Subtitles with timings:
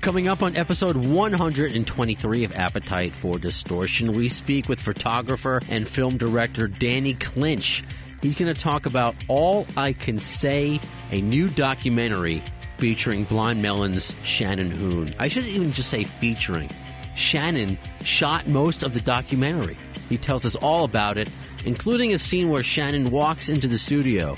[0.00, 6.16] Coming up on episode 123 of Appetite for Distortion, we speak with photographer and film
[6.16, 7.82] director Danny Clinch.
[8.22, 10.80] He's going to talk about All I Can Say,
[11.10, 12.42] a new documentary
[12.78, 15.12] featuring Blind Melon's Shannon Hoon.
[15.18, 16.70] I shouldn't even just say featuring.
[17.16, 19.76] Shannon shot most of the documentary.
[20.08, 21.28] He tells us all about it,
[21.64, 24.36] including a scene where Shannon walks into the studio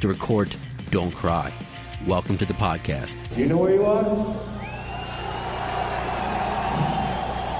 [0.00, 0.54] to record
[0.90, 1.52] Don't Cry.
[2.06, 3.18] Welcome to the podcast.
[3.34, 4.04] Do you know where you are?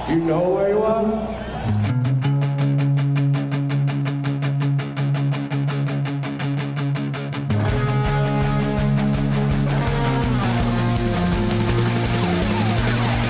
[0.11, 1.05] you know where you are?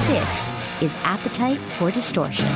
[0.07, 2.47] This is Appetite for Distortion.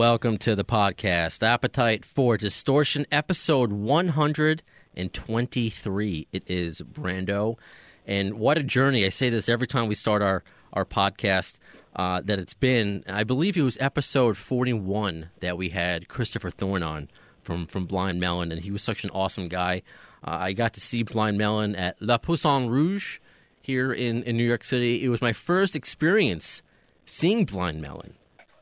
[0.00, 6.26] Welcome to the podcast, Appetite for Distortion, episode 123.
[6.32, 7.58] It is Brando.
[8.06, 9.04] And what a journey.
[9.04, 10.42] I say this every time we start our,
[10.72, 11.58] our podcast
[11.94, 13.04] uh, that it's been.
[13.10, 17.10] I believe it was episode 41 that we had Christopher Thorn on
[17.42, 19.82] from, from Blind Melon, and he was such an awesome guy.
[20.26, 23.18] Uh, I got to see Blind Melon at Le Poisson Rouge
[23.60, 25.04] here in, in New York City.
[25.04, 26.62] It was my first experience
[27.04, 28.14] seeing Blind Melon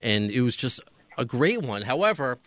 [0.03, 0.81] and it was just
[1.19, 1.83] a great one.
[1.83, 2.39] However,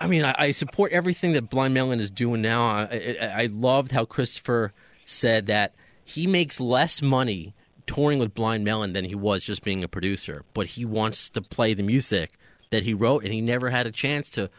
[0.00, 2.66] I mean, I, I support everything that Blind Melon is doing now.
[2.66, 4.72] I, I, I loved how Christopher
[5.04, 7.54] said that he makes less money
[7.86, 11.40] touring with Blind Melon than he was just being a producer, but he wants to
[11.40, 12.32] play the music
[12.70, 14.50] that he wrote, and he never had a chance to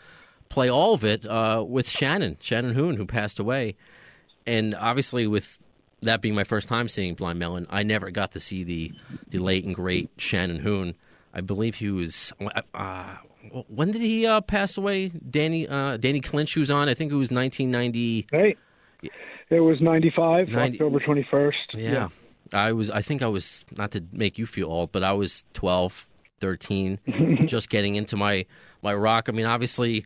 [0.50, 3.76] play all of it uh, with Shannon, Shannon Hoon, who passed away.
[4.46, 5.60] And obviously, with
[6.02, 8.94] that being my first time seeing Blind Melon, I never got to see the
[9.30, 10.96] the late and great Shannon Hoon.
[11.36, 12.32] I believe he was.
[12.74, 13.16] Uh,
[13.68, 15.10] when did he uh, pass away?
[15.10, 16.88] Danny uh, Danny Clinch, who's on.
[16.88, 18.28] I think it was 1990.
[18.32, 18.56] Hey,
[19.50, 21.54] it was 95, 90 October 21st.
[21.74, 22.08] Yeah.
[22.54, 22.90] I was.
[22.90, 26.08] I think I was not to make you feel old, but I was 12,
[26.40, 27.00] 13,
[27.48, 28.46] just getting into my
[28.82, 29.28] my rock.
[29.28, 30.06] I mean, obviously,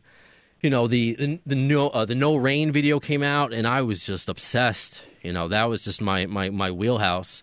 [0.60, 3.82] you know the the, the no uh, the no rain video came out, and I
[3.82, 5.02] was just obsessed.
[5.22, 7.42] You know, that was just my my my wheelhouse.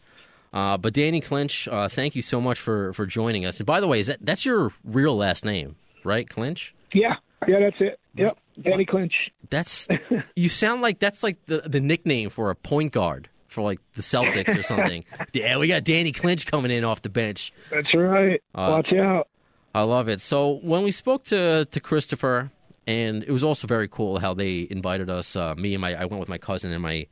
[0.54, 3.60] Uh, but Danny Clinch, uh, thank you so much for, for joining us.
[3.60, 6.74] And by the way, is that that's your real last name, right, Clinch?
[6.94, 7.16] Yeah,
[7.48, 8.00] yeah, that's it.
[8.16, 9.14] Yep, Danny Clinch.
[9.50, 9.88] That's
[10.36, 14.02] you sound like that's like the the nickname for a point guard for like the
[14.02, 15.06] Celtics or something.
[15.34, 17.54] yeah, we got Danny Clinch coming in off the bench.
[17.70, 18.42] That's right.
[18.56, 19.28] Uh, Watch out.
[19.76, 20.22] I love it.
[20.22, 22.52] So when we spoke to to Christopher,
[22.88, 25.36] and it was also very cool how they invited us.
[25.36, 27.08] Uh, me and my I went with my cousin and my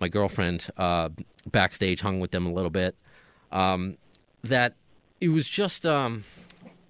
[0.00, 1.08] my girlfriend uh,
[1.46, 2.96] backstage, hung with them a little bit.
[3.52, 3.96] Um,
[4.42, 4.74] that
[5.20, 6.24] it was just um,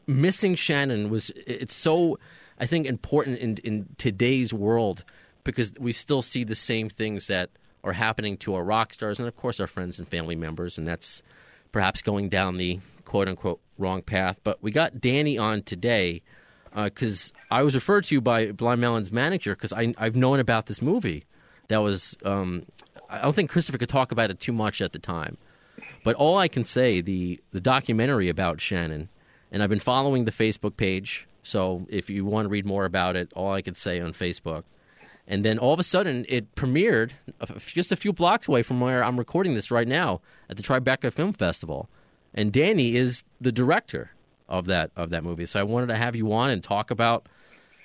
[0.07, 2.19] missing Shannon was it's so
[2.59, 5.05] I think important in in today's world
[5.45, 7.51] because we still see the same things that
[7.83, 10.87] are happening to our rock stars and of course our friends and family members, and
[10.87, 11.23] that's
[11.73, 14.41] perhaps going down the quote unquote wrong path.
[14.43, 16.23] But we got Danny on today
[16.75, 20.83] because uh, I was referred to by Blind Melon's manager because I've known about this
[20.83, 21.25] movie
[21.69, 22.67] that was um,
[23.09, 25.37] I don't think Christopher could talk about it too much at the time.
[26.05, 29.09] But all I can say the the documentary about Shannon,
[29.51, 31.27] and I've been following the Facebook page.
[31.43, 34.65] So if you want to read more about it, all I can say on Facebook.
[35.27, 37.13] And then all of a sudden, it premiered
[37.59, 40.21] just a few blocks away from where I'm recording this right now
[40.51, 41.89] at the Tribeca Film Festival.
[42.35, 44.11] And Danny is the director
[44.49, 45.47] of that of that movie.
[45.47, 47.27] So I wanted to have you on and talk about,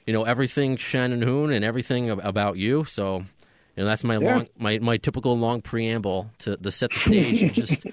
[0.06, 2.84] you know, everything Shannon Hoon and everything about you.
[2.85, 3.25] So
[3.79, 7.41] you know, that's my long, my, my typical long preamble to, to set the stage
[7.41, 7.85] and just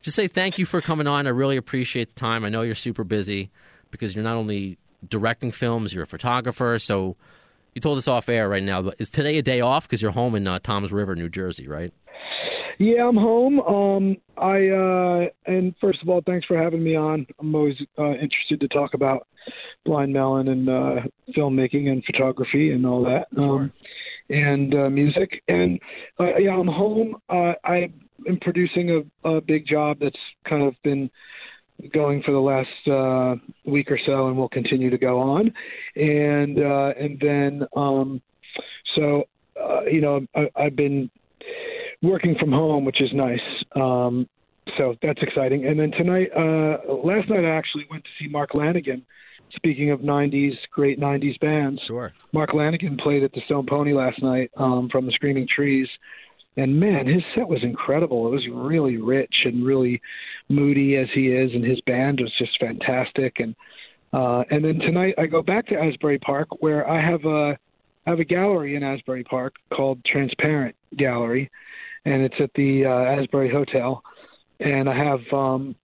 [0.00, 1.26] just say thank you for coming on.
[1.26, 2.46] I really appreciate the time.
[2.46, 3.50] I know you're super busy
[3.90, 6.78] because you're not only directing films, you're a photographer.
[6.78, 7.16] So
[7.74, 8.80] you told us off air right now.
[8.80, 11.68] But is today a day off because you're home in uh, Tom's River, New Jersey,
[11.68, 11.92] right?
[12.78, 13.60] Yeah, I'm home.
[13.60, 17.26] Um, I uh, and first of all, thanks for having me on.
[17.38, 19.28] I'm always uh, interested to talk about
[19.84, 20.96] Blind Melon and uh,
[21.36, 23.26] filmmaking and photography and all that.
[23.38, 23.72] Um,
[24.30, 25.42] and uh, music.
[25.48, 25.80] And
[26.18, 27.16] uh, yeah, I'm home.
[27.28, 27.90] Uh, I
[28.26, 30.16] am producing a, a big job that's
[30.48, 31.10] kind of been
[31.92, 33.36] going for the last uh,
[33.70, 35.52] week or so, and will continue to go on.
[35.96, 38.22] And uh, and then um,
[38.94, 39.24] so
[39.60, 41.10] uh, you know I, I've been
[42.02, 43.40] working from home, which is nice.
[43.74, 44.28] Um,
[44.78, 45.66] so that's exciting.
[45.66, 49.02] And then tonight, uh, last night I actually went to see Mark Lanegan.
[49.56, 52.12] Speaking of '90s, great '90s bands, Sure.
[52.32, 55.88] Mark Lanegan played at the Stone Pony last night um, from the Screaming Trees,
[56.56, 58.26] and man, his set was incredible.
[58.26, 60.00] It was really rich and really
[60.48, 63.40] moody as he is, and his band was just fantastic.
[63.40, 63.54] And
[64.12, 67.58] uh, and then tonight I go back to Asbury Park where I have a
[68.06, 71.50] I have a gallery in Asbury Park called Transparent Gallery,
[72.04, 74.02] and it's at the uh, Asbury Hotel.
[74.60, 75.74] And I have um,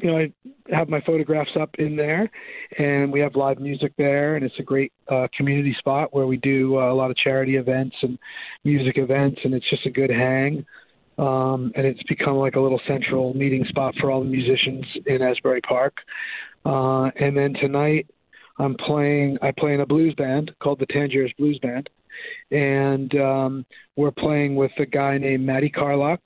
[0.00, 0.32] you know, I
[0.72, 2.30] have my photographs up in there,
[2.78, 6.36] and we have live music there, and it's a great uh, community spot where we
[6.36, 8.18] do uh, a lot of charity events and
[8.64, 10.64] music events, and it's just a good hang.
[11.18, 15.20] Um, and it's become like a little central meeting spot for all the musicians in
[15.20, 15.94] Asbury Park.
[16.64, 18.06] Uh, and then tonight,
[18.58, 19.38] I'm playing.
[19.42, 21.90] I play in a blues band called the Tangiers Blues Band,
[22.50, 23.66] and um,
[23.96, 26.20] we're playing with a guy named Matty Carlock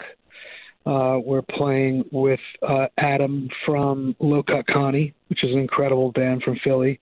[0.86, 6.42] uh, we're playing with uh, Adam from Low Cut Connie, which is an incredible band
[6.42, 7.00] from Philly,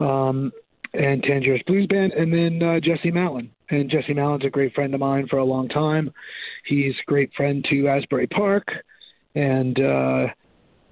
[0.00, 0.52] um,
[0.92, 3.50] and Tangiers Blues Band, and then uh, Jesse Malin.
[3.70, 6.12] And Jesse Malin's a great friend of mine for a long time.
[6.66, 8.66] He's a great friend to Asbury Park,
[9.34, 10.26] and uh,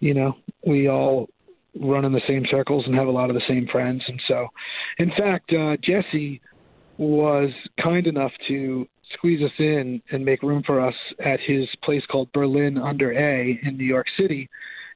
[0.00, 0.36] you know
[0.66, 1.28] we all
[1.78, 4.02] run in the same circles and have a lot of the same friends.
[4.08, 4.48] And so,
[4.98, 6.40] in fact, uh, Jesse
[6.96, 7.50] was
[7.82, 12.32] kind enough to squeeze us in and make room for us at his place called
[12.32, 14.48] Berlin Under A in New York City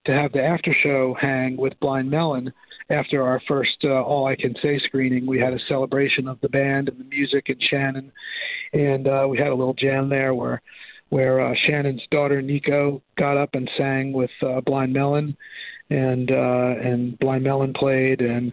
[0.07, 2.53] to have the after show hang with Blind Melon
[2.91, 5.27] after our first uh, All I Can Say screening.
[5.27, 8.13] We had a celebration of the band and the music and Shannon,
[8.73, 10.61] and uh, we had a little jam there where
[11.11, 15.37] where uh, Shannon's daughter Nico got up and sang with uh, Blind Melon,
[15.91, 18.53] and uh, and Blind Melon played and.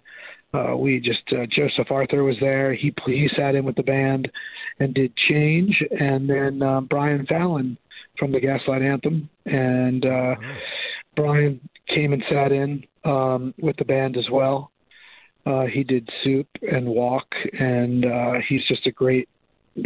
[0.53, 2.73] Uh, we just uh, Joseph Arthur was there.
[2.73, 4.29] He he sat in with the band,
[4.81, 7.77] and did Change, and then uh, Brian Fallon
[8.17, 10.35] from the Gaslight Anthem, and uh,
[11.15, 14.71] Brian came and sat in um, with the band as well.
[15.45, 19.29] Uh, he did Soup and Walk, and uh, he's just a great,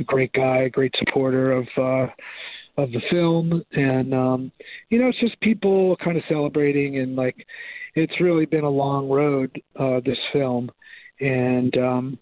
[0.06, 2.08] great guy, great supporter of uh,
[2.78, 4.52] of the film, and um,
[4.90, 7.46] you know, it's just people kind of celebrating, and like,
[7.96, 10.72] it's really been a long road uh, this film,
[11.20, 12.20] and um,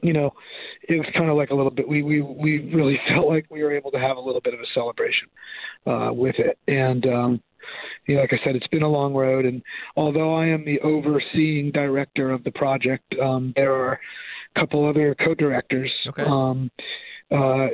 [0.00, 0.32] you know,
[0.88, 1.86] it was kind of like a little bit.
[1.86, 4.60] We we we really felt like we were able to have a little bit of
[4.60, 5.28] a celebration
[5.86, 7.42] uh, with it, and um,
[8.06, 9.44] you know, like I said, it's been a long road.
[9.44, 9.62] And
[9.96, 14.00] although I am the overseeing director of the project, um, there are
[14.54, 15.92] a couple other co-directors.
[16.08, 16.22] Okay.
[16.22, 16.70] Um,
[17.30, 17.68] uh,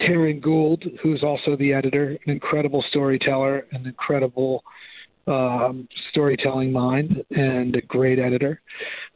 [0.00, 4.64] Taryn Gould, who's also the editor, an incredible storyteller, an incredible
[5.26, 8.60] um, storytelling mind and a great editor.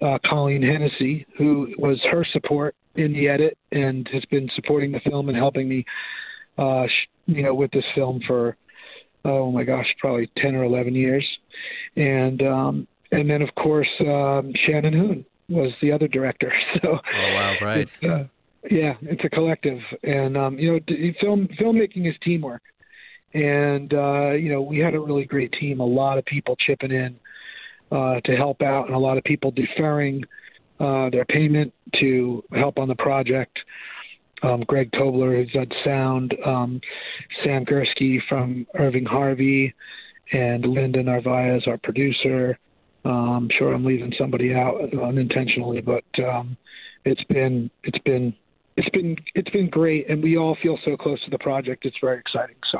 [0.01, 5.01] Uh, Colleen Hennessy, who was her support in the edit and has been supporting the
[5.01, 5.85] film and helping me,
[6.57, 8.57] uh, sh- you know, with this film for
[9.25, 11.27] oh my gosh, probably ten or eleven years,
[11.97, 16.53] and um, and then of course um, Shannon Hoon was the other director.
[16.83, 17.79] So oh wow, right.
[17.79, 18.25] It's, uh,
[18.71, 20.81] yeah, it's a collective, and um, you know,
[21.21, 22.63] film filmmaking is teamwork
[23.35, 25.81] and uh, you know we had a really great team.
[25.81, 27.17] A lot of people chipping in
[27.93, 30.25] uh, to help out, and a lot of people deferring
[30.81, 33.59] uh, their payment to help on the project.
[34.43, 36.81] Um, Greg Tobler, who's done sound, um,
[37.43, 39.75] Sam Gursky from Irving Harvey,
[40.33, 42.57] and Linda Narvaez, our producer.
[43.05, 46.57] I'm sure I'm leaving somebody out unintentionally, but um,
[47.05, 48.35] it's been it's been
[48.77, 51.85] it's been it's been great, and we all feel so close to the project.
[51.85, 52.57] It's very exciting.
[52.71, 52.79] So.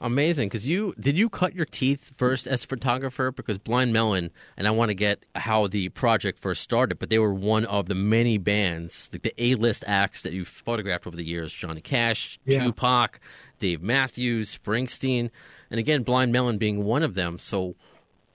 [0.00, 3.30] Amazing, because you did you cut your teeth first as a photographer?
[3.30, 7.20] Because Blind Melon, and I want to get how the project first started, but they
[7.20, 11.24] were one of the many bands, like the A-list acts that you've photographed over the
[11.24, 12.64] years: Johnny Cash, Yeah.
[12.64, 13.20] Tupac,
[13.60, 15.30] Dave Matthews, Springsteen,
[15.70, 17.38] and again, Blind Melon being one of them.
[17.38, 17.76] So,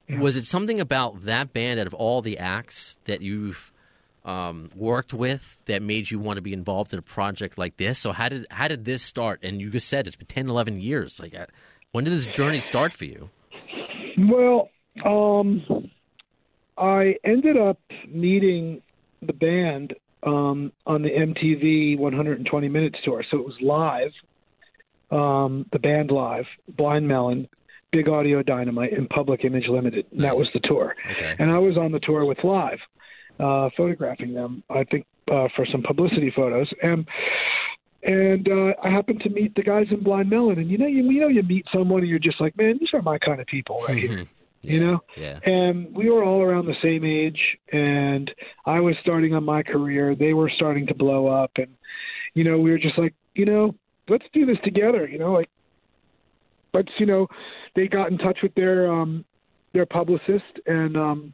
[0.07, 3.73] was it something about that band out of all the acts that you've
[4.27, 7.97] um, worked with that made you want to be involved in a project like this?
[7.97, 9.39] So how did how did this start?
[9.41, 11.19] And you just said it's been 10, 11 years.
[11.19, 11.45] Like, uh,
[11.93, 13.29] when did this journey start for you?
[14.17, 14.69] Well,
[15.05, 15.63] um,
[16.77, 18.81] I ended up meeting
[19.21, 23.23] the band um, on the MTV 120 Minutes tour.
[23.31, 24.11] So it was live,
[25.11, 27.47] um, the band live, Blind Melon,
[27.91, 30.05] Big Audio Dynamite, and Public Image Limited.
[30.11, 30.95] And that was the tour.
[31.11, 31.35] Okay.
[31.39, 32.79] And I was on the tour with Live,
[33.39, 34.63] uh, photographing them.
[34.69, 36.69] I think uh, for some publicity photos.
[36.81, 37.07] And
[38.03, 40.59] and uh, I happened to meet the guys in Blind Melon.
[40.59, 42.89] And you know, you, you know, you meet someone and you're just like, man, these
[42.93, 44.09] are my kind of people right here.
[44.09, 44.27] Mhm.
[44.63, 45.39] You know, Yeah.
[45.45, 47.39] and we were all around the same age
[47.71, 48.29] and
[48.65, 51.67] i was starting on my career they were starting to blow up and
[52.33, 53.73] you know we were just like you know
[54.09, 55.49] let's do this together you know like
[56.73, 57.27] let's you know
[57.75, 59.23] they got in touch with their um
[59.73, 61.33] their publicist and um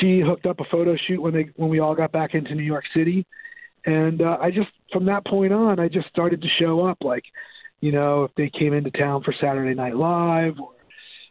[0.00, 2.62] she hooked up a photo shoot when they when we all got back into new
[2.62, 3.26] york city
[3.84, 6.98] and uh, i just from that point on, I just started to show up.
[7.00, 7.24] Like,
[7.80, 10.72] you know, if they came into town for Saturday Night Live or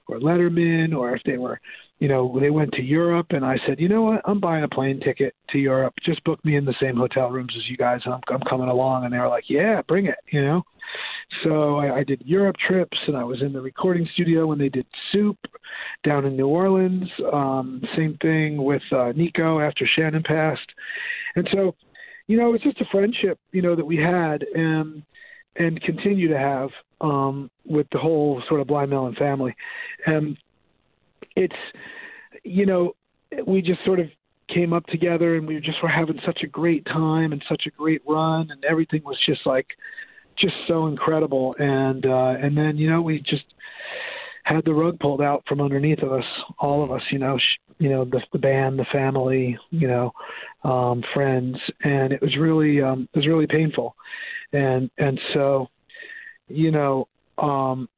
[0.07, 1.61] or Letterman, or if they were,
[1.99, 4.67] you know, they went to Europe, and I said, you know what, I'm buying a
[4.67, 5.93] plane ticket to Europe.
[6.03, 8.69] Just book me in the same hotel rooms as you guys, and I'm, I'm coming
[8.69, 9.05] along.
[9.05, 10.63] And they were like, yeah, bring it, you know.
[11.43, 14.69] So I, I did Europe trips, and I was in the recording studio when they
[14.69, 15.37] did Soup
[16.03, 17.07] down in New Orleans.
[17.31, 20.69] Um, same thing with uh, Nico after Shannon passed,
[21.35, 21.75] and so,
[22.27, 25.03] you know, it's just a friendship, you know, that we had, and
[25.55, 26.69] and continue to have
[27.01, 29.55] um, with the whole sort of Blind Melon family.
[30.05, 30.37] And
[31.35, 31.55] it's,
[32.43, 32.93] you know,
[33.45, 34.07] we just sort of
[34.53, 37.71] came up together and we just were having such a great time and such a
[37.71, 39.67] great run and everything was just like
[40.39, 41.55] just so incredible.
[41.59, 43.45] And uh and then you know we just
[44.43, 46.23] had the rug pulled out from underneath of us
[46.57, 50.11] all of us you know sh- you know the, the band the family you know
[50.63, 51.57] um friends.
[51.83, 53.95] And it was really um it was really painful.
[54.53, 55.67] And and so
[56.47, 57.89] you know um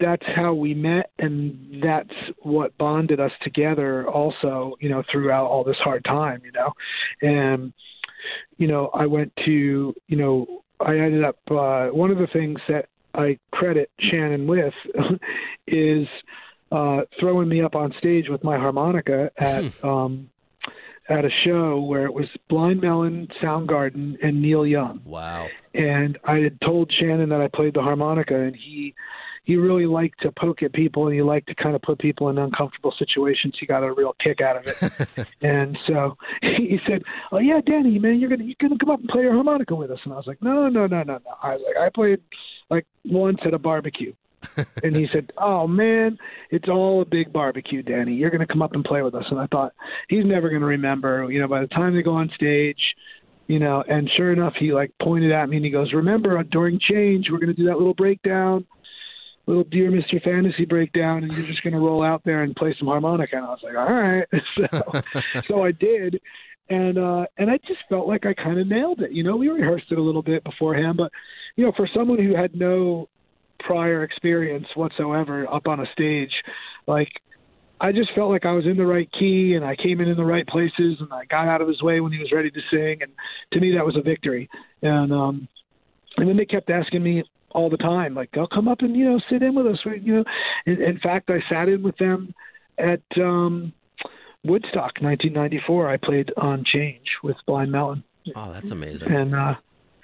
[0.00, 1.10] that's how we met.
[1.20, 2.10] And that's
[2.42, 6.72] what bonded us together also you know throughout all this hard time you know.
[7.22, 7.72] And
[8.58, 12.58] you know i went to you know i ended up uh one of the things
[12.68, 14.74] that i credit shannon with
[15.66, 16.06] is
[16.72, 20.28] uh throwing me up on stage with my harmonica at um
[21.08, 25.02] at a show where it was Blind Melon, Soundgarden, and Neil Young.
[25.04, 25.48] Wow.
[25.74, 28.94] And I had told Shannon that I played the harmonica, and he
[29.44, 32.28] he really like to poke at people, and you like to kind of put people
[32.28, 33.54] in uncomfortable situations.
[33.58, 35.28] He got a real kick out of it.
[35.42, 39.08] and so he said, "Oh yeah, Danny, man, you're gonna you're gonna come up and
[39.08, 41.54] play your harmonica with us." And I was like, "No, no, no, no, no." I
[41.54, 42.20] was like, "I played
[42.68, 44.12] like once at a barbecue."
[44.82, 46.18] and he said, "Oh man,
[46.50, 48.14] it's all a big barbecue, Danny.
[48.14, 49.72] You're going to come up and play with us." And I thought
[50.08, 51.30] he's never going to remember.
[51.30, 52.80] You know, by the time they go on stage,
[53.48, 53.84] you know.
[53.86, 57.26] And sure enough, he like pointed at me and he goes, "Remember, uh, during change,
[57.30, 58.66] we're going to do that little breakdown,
[59.50, 60.22] little Dear Mr.
[60.22, 63.46] Fantasy breakdown, and you're just going to roll out there and play some harmonica." And
[63.46, 64.26] I was like, "All right."
[64.56, 66.20] so, so I did.
[66.68, 69.10] And uh and I just felt like I kind of nailed it.
[69.10, 71.10] You know, we rehearsed it a little bit beforehand, but
[71.56, 73.08] you know, for someone who had no
[73.64, 76.32] prior experience whatsoever up on a stage.
[76.86, 77.10] Like
[77.80, 80.16] I just felt like I was in the right key and I came in in
[80.16, 82.60] the right places and I got out of his way when he was ready to
[82.70, 83.12] sing and
[83.52, 84.48] to me that was a victory.
[84.82, 85.48] And um
[86.16, 89.04] and then they kept asking me all the time like I'll come up and you
[89.04, 90.24] know sit in with us you know
[90.66, 92.34] in, in fact I sat in with them
[92.78, 93.72] at um
[94.44, 98.02] Woodstock 1994 I played on Change with Blind Melon.
[98.34, 99.12] Oh, that's amazing.
[99.12, 99.54] And uh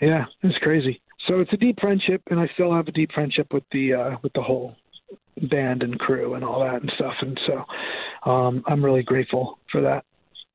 [0.01, 3.53] yeah, it's crazy so it's a deep friendship, and I still have a deep friendship
[3.53, 4.77] with the uh, with the whole
[5.51, 7.17] band and crew and all that and stuff.
[7.21, 10.05] And so um, I'm really grateful for that.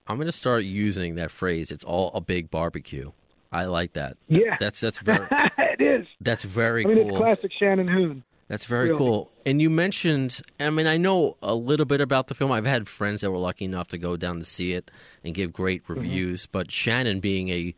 [0.08, 1.72] I'm going to start using that phrase.
[1.72, 3.12] It's all a big barbecue.
[3.52, 4.18] I like that.
[4.28, 5.28] Yeah, that's that's very.
[5.58, 6.08] it is.
[6.22, 7.10] That's very I mean, cool.
[7.10, 8.24] It's classic Shannon Hoon.
[8.48, 8.98] That's very Really.
[8.98, 9.32] cool.
[9.46, 12.52] And you mentioned, I mean, I know a little bit about the film.
[12.52, 14.92] I've had friends that were lucky enough to go down to see it
[15.24, 15.94] and give great Mm-hmm.
[15.94, 16.48] reviews.
[16.48, 17.74] But Shannon being a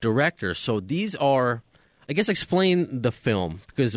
[0.00, 1.62] director, so these are,
[2.08, 3.96] I guess, explain the film because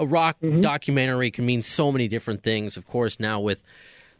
[0.00, 0.62] a rock Mm-hmm.
[0.62, 2.76] documentary can mean so many different things.
[2.78, 3.62] Of course, now with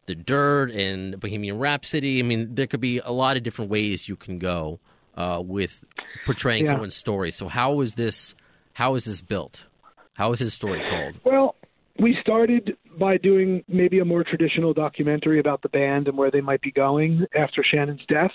[0.06, 4.08] the Dirt and Bohemian Rhapsody, I mean, there could be a lot of different ways
[4.08, 4.78] you can go
[5.16, 5.84] uh, with
[6.24, 6.72] portraying Yeah.
[6.72, 7.30] someone's story.
[7.30, 8.34] So, how is this?
[8.74, 9.66] How is this built?
[10.14, 11.14] How is his story told?
[11.24, 11.56] Well,
[11.98, 16.40] we started by doing maybe a more traditional documentary about the band and where they
[16.40, 18.32] might be going after Shannon's death.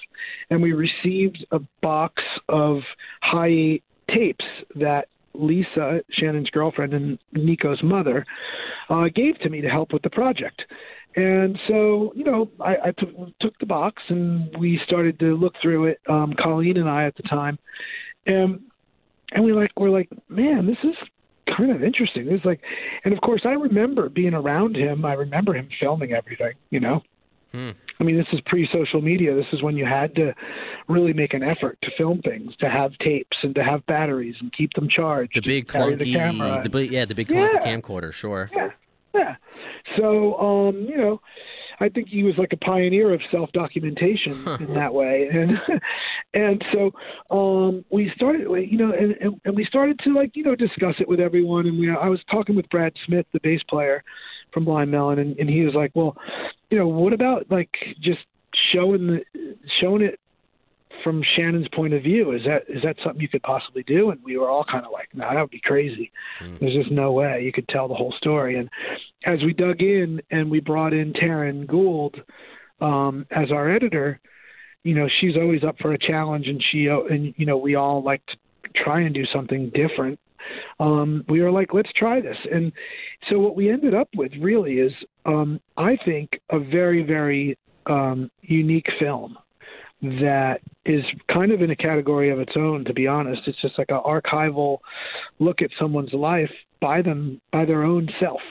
[0.50, 2.80] And we received a box of
[3.22, 4.46] high tapes
[4.76, 8.26] that Lisa, Shannon's girlfriend and Nico's mother,
[8.90, 10.64] uh, gave to me to help with the project.
[11.16, 15.54] And so, you know, I, I took, took the box and we started to look
[15.62, 17.60] through it, um, Colleen and I at the time.
[18.26, 18.62] And
[19.34, 20.96] and we like we're like, man, this is
[21.58, 22.28] kind of interesting.
[22.30, 22.62] It's like,
[23.04, 25.04] and of course, I remember being around him.
[25.06, 26.54] I remember him filming everything.
[26.70, 27.02] You know,
[27.52, 27.72] Hmm.
[28.00, 29.36] I mean, this is pre-social media.
[29.36, 30.34] This is when you had to
[30.88, 34.52] really make an effort to film things, to have tapes and to have batteries and
[34.54, 35.36] keep them charged.
[35.36, 36.66] The big clunky, the camera.
[36.68, 37.76] the yeah, the big clunky Yeah.
[37.76, 38.14] camcorder.
[38.14, 38.50] Sure.
[38.56, 38.70] Yeah,
[39.14, 39.36] yeah.
[39.98, 41.22] So, um, you know,
[41.80, 45.58] I think he was like a pioneer of self-documentation in that way, and
[46.34, 46.92] and so
[47.36, 50.96] um, we started, you know, and, and and we started to like you know discuss
[51.00, 54.04] it with everyone, and we I was talking with Brad Smith, the bass player
[54.54, 56.16] from Blind Melon, and, and he was like, well,
[56.70, 58.22] you know, what about like just
[58.72, 60.20] showing the showing it
[61.04, 64.12] from Shannon's point of view, is that is that something you could possibly do?
[64.12, 66.12] And we were all kind of like, no, that would be crazy.
[66.60, 68.58] There's just no way you could tell the whole story.
[68.58, 68.70] And
[69.26, 72.22] as we dug in and we brought in Taryn Gould
[72.80, 74.20] um, as our editor,
[74.84, 77.76] you know, she's always up for a challenge, and she uh, and you know we
[77.76, 78.38] all like to
[78.76, 80.20] try and do something different.
[80.80, 82.38] Um, we were like, let's try this.
[82.52, 82.72] And
[83.30, 84.92] so what we ended up with really is,
[85.26, 89.38] um, I think, a very, very um, unique film
[90.02, 93.42] that is kind of in a category of its own to be honest.
[93.48, 94.80] It's just like an archival
[95.40, 98.42] look at someone's life by them by their own self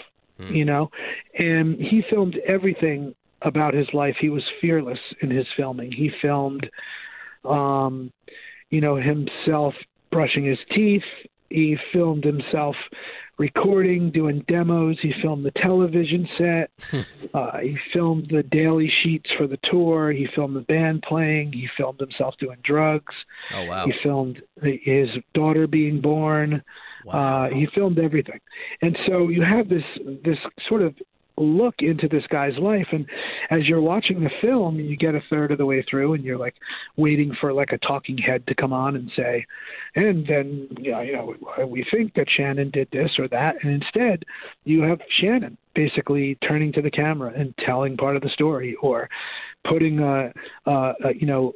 [0.40, 0.54] Hmm.
[0.54, 0.90] you know?
[1.38, 4.16] And he filmed everything about his life.
[4.21, 5.92] He was fearless in his filming.
[5.92, 6.69] He filmed
[7.42, 8.12] um
[8.69, 9.73] you know himself
[10.12, 11.02] brushing his teeth
[11.50, 12.76] he filmed himself
[13.38, 14.99] recording doing demos.
[15.00, 16.71] He filmed the television set.
[17.33, 20.11] Uh, he filmed the daily sheets for the tour.
[20.11, 21.52] He filmed the band playing.
[21.52, 23.14] He filmed himself doing drugs.
[23.54, 23.87] Oh wow.
[23.87, 26.61] he filmed his daughter being born.
[27.04, 27.12] Wow.
[27.45, 28.40] uh, he filmed everything,
[28.83, 29.85] and so you have this
[30.25, 30.38] this
[30.69, 30.97] sort of
[31.40, 33.06] look into this guy's life, and
[33.50, 36.38] as you're watching the film, you get a third of the way through, and you're
[36.38, 36.54] like
[36.97, 39.47] waiting for like a talking head to come on and say,
[39.94, 43.82] and then you know, you know we think that Shannon did this or that, and
[43.82, 44.25] instead
[44.64, 49.09] you have Shannon basically turning to the camera and telling part of the story, or
[49.64, 50.32] putting a,
[50.66, 50.73] a,
[51.04, 51.54] a you know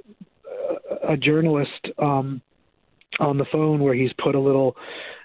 [1.09, 2.41] a journalist um,
[3.21, 4.77] on the phone where he's put a little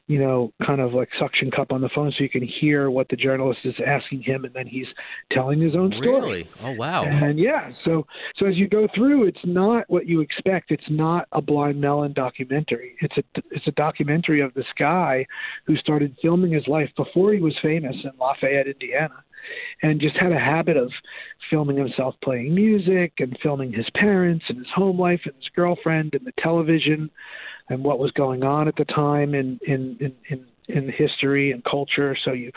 [0.10, 3.08] you know, kind of like suction cup on the phone so you can hear what
[3.10, 4.88] the journalist is asking him and then he's
[5.32, 6.10] telling his own story.
[6.10, 6.50] Really?
[6.64, 7.04] Oh wow.
[7.04, 10.72] And yeah, so so as you go through, it's not what you expect.
[10.72, 12.96] It's not a Blind Melon documentary.
[13.02, 15.28] It's a it's a documentary of this guy
[15.66, 19.24] who started filming his life before he was famous in Lafayette, Indiana,
[19.84, 20.92] and just had a habit of
[21.52, 26.16] filming himself playing music and filming his parents and his home life and his girlfriend
[26.16, 27.12] and the television
[27.70, 31.64] and what was going on at the time in in in, in in history and
[31.64, 32.16] culture.
[32.24, 32.52] So you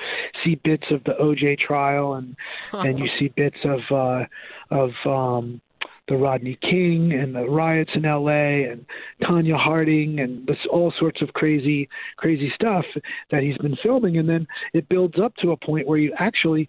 [0.45, 2.37] see bits of the OJ trial and
[2.73, 4.25] and you see bits of uh
[4.71, 5.61] of um
[6.09, 8.85] the Rodney King and the riots in LA and
[9.23, 12.85] Tonya Harding and this all sorts of crazy crazy stuff
[13.31, 14.19] that he's been filming.
[14.19, 16.69] And then it builds up to a point where you actually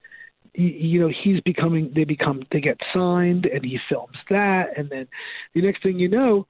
[0.54, 4.78] you, you know he's becoming they become they get signed and he films that.
[4.78, 5.08] And then
[5.54, 6.48] the next thing you know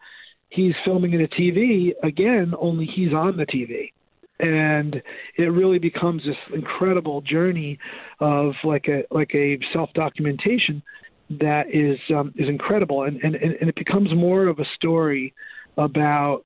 [0.53, 3.91] he's filming in a TV again only he's on the TV
[4.39, 5.01] and
[5.37, 7.79] it really becomes this incredible journey
[8.19, 10.81] of like a like a self documentation
[11.29, 13.03] that is um, is incredible.
[13.03, 15.33] And, and and it becomes more of a story
[15.77, 16.45] about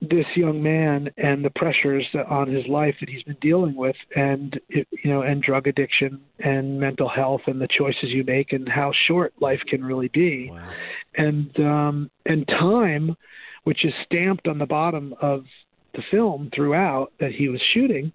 [0.00, 4.60] this young man and the pressures on his life that he's been dealing with and
[4.68, 8.92] you know and drug addiction and mental health and the choices you make and how
[9.08, 10.68] short life can really be Wow.
[11.16, 13.16] and um and time
[13.62, 15.44] which is stamped on the bottom of
[15.94, 18.12] the film throughout that he was shooting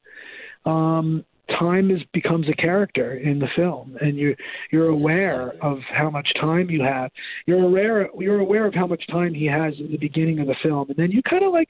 [0.65, 1.26] um
[1.58, 4.36] time is becomes a character in the film and you
[4.72, 7.12] you're aware of how much time you have.
[7.46, 10.56] You're aware you're aware of how much time he has in the beginning of the
[10.62, 11.70] film and then you kind of like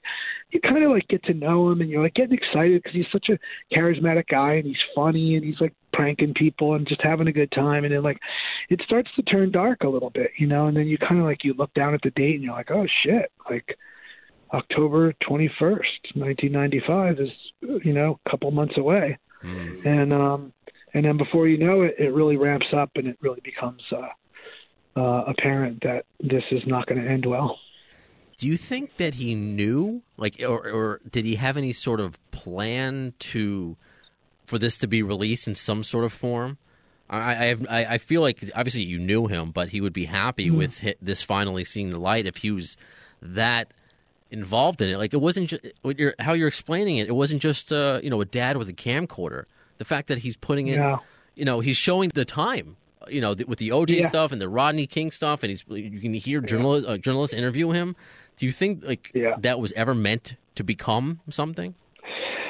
[0.52, 3.12] you kind of like get to know him and you're like getting excited because he's
[3.12, 3.40] such a
[3.76, 7.52] charismatic guy and he's funny and he's like pranking people and just having a good
[7.52, 8.20] time and then like
[8.70, 11.26] it starts to turn dark a little bit you know and then you kind of
[11.26, 13.78] like you look down at the date and you're like oh shit like
[14.54, 17.30] October 21st 1995 is
[17.84, 19.86] you know a couple months away Mm.
[19.86, 20.52] and um
[20.94, 25.00] and then before you know it it really ramps up and it really becomes uh
[25.00, 27.58] uh apparent that this is not going to end well
[28.38, 32.18] Do you think that he knew, like, or, or did he have any sort of
[32.32, 33.78] plan to
[34.46, 36.58] for this to be released in some sort of form?
[37.10, 40.06] I, I have, I, I feel like obviously you knew him, but he would be
[40.06, 42.76] happy with this finally seeing the light if he was
[43.22, 43.74] that
[44.32, 44.98] involved in it.
[44.98, 47.08] Like, it wasn't just you're, how you're explaining it.
[47.08, 49.46] It wasn't just uh, you know a dad with a camcorder.
[49.78, 50.98] The fact that he's putting it, Yeah.
[51.36, 52.76] you know, he's showing the time.
[53.08, 54.10] You know, th- with the OJ Yeah.
[54.10, 57.72] stuff and the Rodney King stuff, and he's you can hear journalists uh, journalists interview
[57.72, 57.96] him.
[58.38, 59.36] Do you think like Yeah.
[59.40, 61.76] that was ever meant to become something?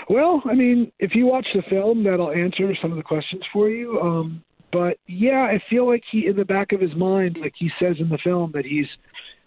[0.09, 3.69] Well, I mean, if you watch the film, that'll answer some of the questions for
[3.69, 4.01] you.
[4.01, 7.69] Um, but yeah, I feel like he, in the back of his mind, like he
[7.79, 8.87] says in the film, that he's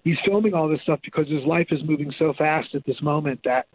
[0.04, 3.40] he's filming all this stuff because his life is moving so fast at this moment
[3.44, 3.66] that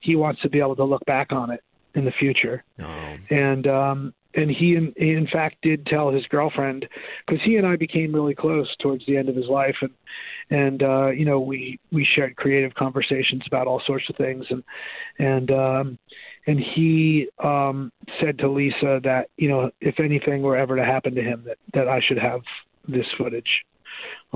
[0.00, 1.62] he wants to be able to look back on it
[1.94, 2.62] in the future.
[2.78, 3.16] No.
[3.30, 6.86] and um and he in, he in fact did tell his girlfriend
[7.26, 9.90] because he and I became really close towards the end of his life and
[10.50, 14.62] and uh you know we we shared creative conversations about all sorts of things and
[15.18, 15.98] and um
[16.46, 21.14] and he um said to Lisa that you know if anything were ever to happen
[21.14, 22.42] to him that that I should have
[22.86, 23.64] this footage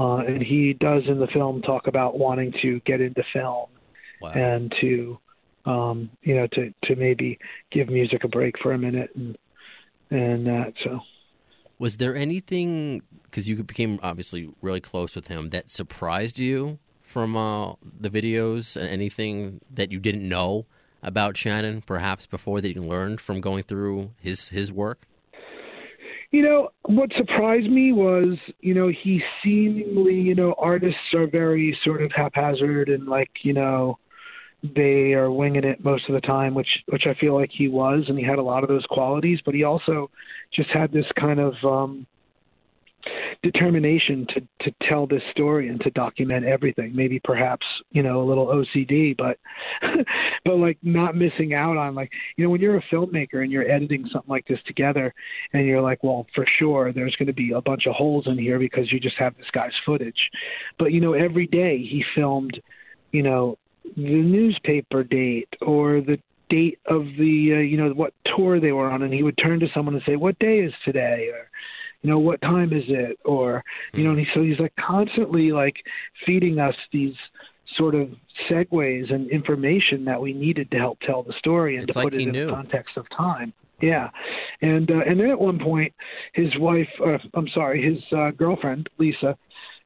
[0.01, 3.69] uh and he does in the film talk about wanting to get into film
[4.23, 4.33] Wow.
[4.33, 5.19] and to
[5.67, 7.39] um you know to to maybe
[7.71, 9.37] give music a break for a minute and
[10.11, 11.01] and that so
[11.79, 17.37] Was there anything because you became obviously really close with him that surprised you from
[17.37, 17.73] uh,
[18.05, 18.77] the videos?
[18.77, 20.67] And anything that you didn't know
[21.03, 25.07] about Shannon, perhaps before that you learned from going through his his work?
[26.31, 31.77] You know, what surprised me was, you know, he seemingly, you know, artists are very
[31.85, 33.99] sort of haphazard and like, you know,
[34.63, 38.05] they are winging it most of the time, which which I feel like he was,
[38.09, 39.41] and he had a lot of those qualities.
[39.45, 40.11] But he also
[40.55, 42.07] just had this kind of um,
[43.43, 46.95] determination to to tell this story and to document everything.
[46.95, 49.39] Maybe perhaps you know a little OCD, but
[50.45, 53.71] but like not missing out on like you know when you're a filmmaker and you're
[53.71, 55.15] editing something like this together,
[55.53, 58.39] and you're like, well, for sure there's going to be a bunch of holes in
[58.39, 60.31] here because you just have this guy's footage,
[60.79, 62.61] but you know every day he filmed,
[63.13, 63.57] you know
[63.97, 68.91] the newspaper date or the date of the uh, you know what tour they were
[68.91, 71.49] on and he would turn to someone and say what day is today or
[72.03, 73.19] you know what time is it?
[73.25, 73.63] Or
[73.95, 75.77] you know and he, so he's like constantly like
[76.27, 77.15] feeding us these
[77.77, 78.11] sort of
[78.51, 82.07] segues and information that we needed to help tell the story and It's to like
[82.07, 82.47] put it in knew.
[82.47, 83.53] the context of time.
[83.81, 84.11] Yeah.
[84.61, 85.95] And uh, and then at one point
[86.35, 89.37] his wife uh, i'm sorry his uh, girlfriend lisa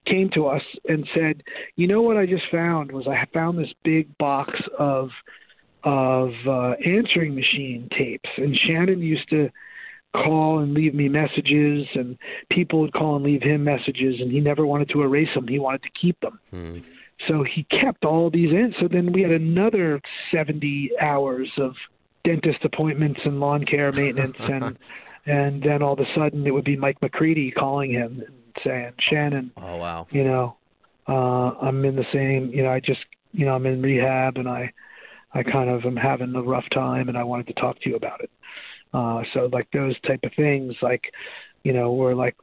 [0.07, 1.43] came to us and said
[1.77, 5.11] you know what i just found was i found this big box of
[5.85, 8.29] of uh, answering machine tapes.
[8.39, 9.51] And shannon used to
[10.15, 12.17] call and leave me messages and
[12.51, 15.59] people would call and leave him messages and he never wanted to erase them he
[15.59, 16.79] wanted to keep them Hmm.
[17.29, 20.01] so he kept all these in so then we had another
[20.33, 21.75] 70 hours of
[22.25, 24.79] dentist appointments and lawn care maintenance and
[25.27, 28.93] and then all of a sudden it would be mike mccready calling him and saying
[29.01, 30.07] shannon Oh wow.
[30.11, 30.57] you know
[31.09, 31.13] uh
[31.61, 33.01] i'm in the same you know i just
[33.33, 34.73] you know i'm in rehab and i
[35.35, 37.97] i kind of am having a rough time and i wanted to talk to you
[37.97, 38.31] about it
[38.95, 41.13] uh so like those type of things like
[41.63, 42.37] you know were like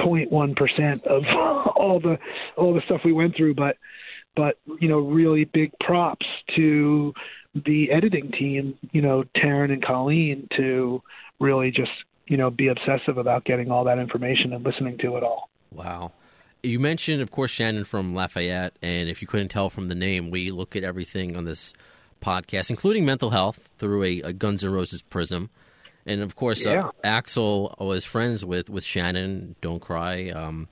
[0.00, 1.22] 0.1 percent of
[1.76, 2.18] all the
[2.56, 3.76] all the stuff we went through but
[4.34, 6.26] but you know really big props
[6.56, 7.12] to
[7.66, 11.02] the editing team you know Taryn and Colleen to
[11.38, 11.92] really just
[12.26, 16.12] you know be obsessive about getting all that information and listening to it all Wow.
[16.62, 20.30] You mentioned, of course, Shannon from Lafayette, and if you couldn't tell from the name,
[20.30, 21.72] we look at everything on this
[22.20, 25.48] podcast, including mental health, through a, a Guns N' Roses prism.
[26.06, 26.86] And of course, Yeah.
[26.86, 29.54] uh, Axl was friends with, with Shannon.
[29.60, 30.30] Don't cry.
[30.30, 30.68] Um,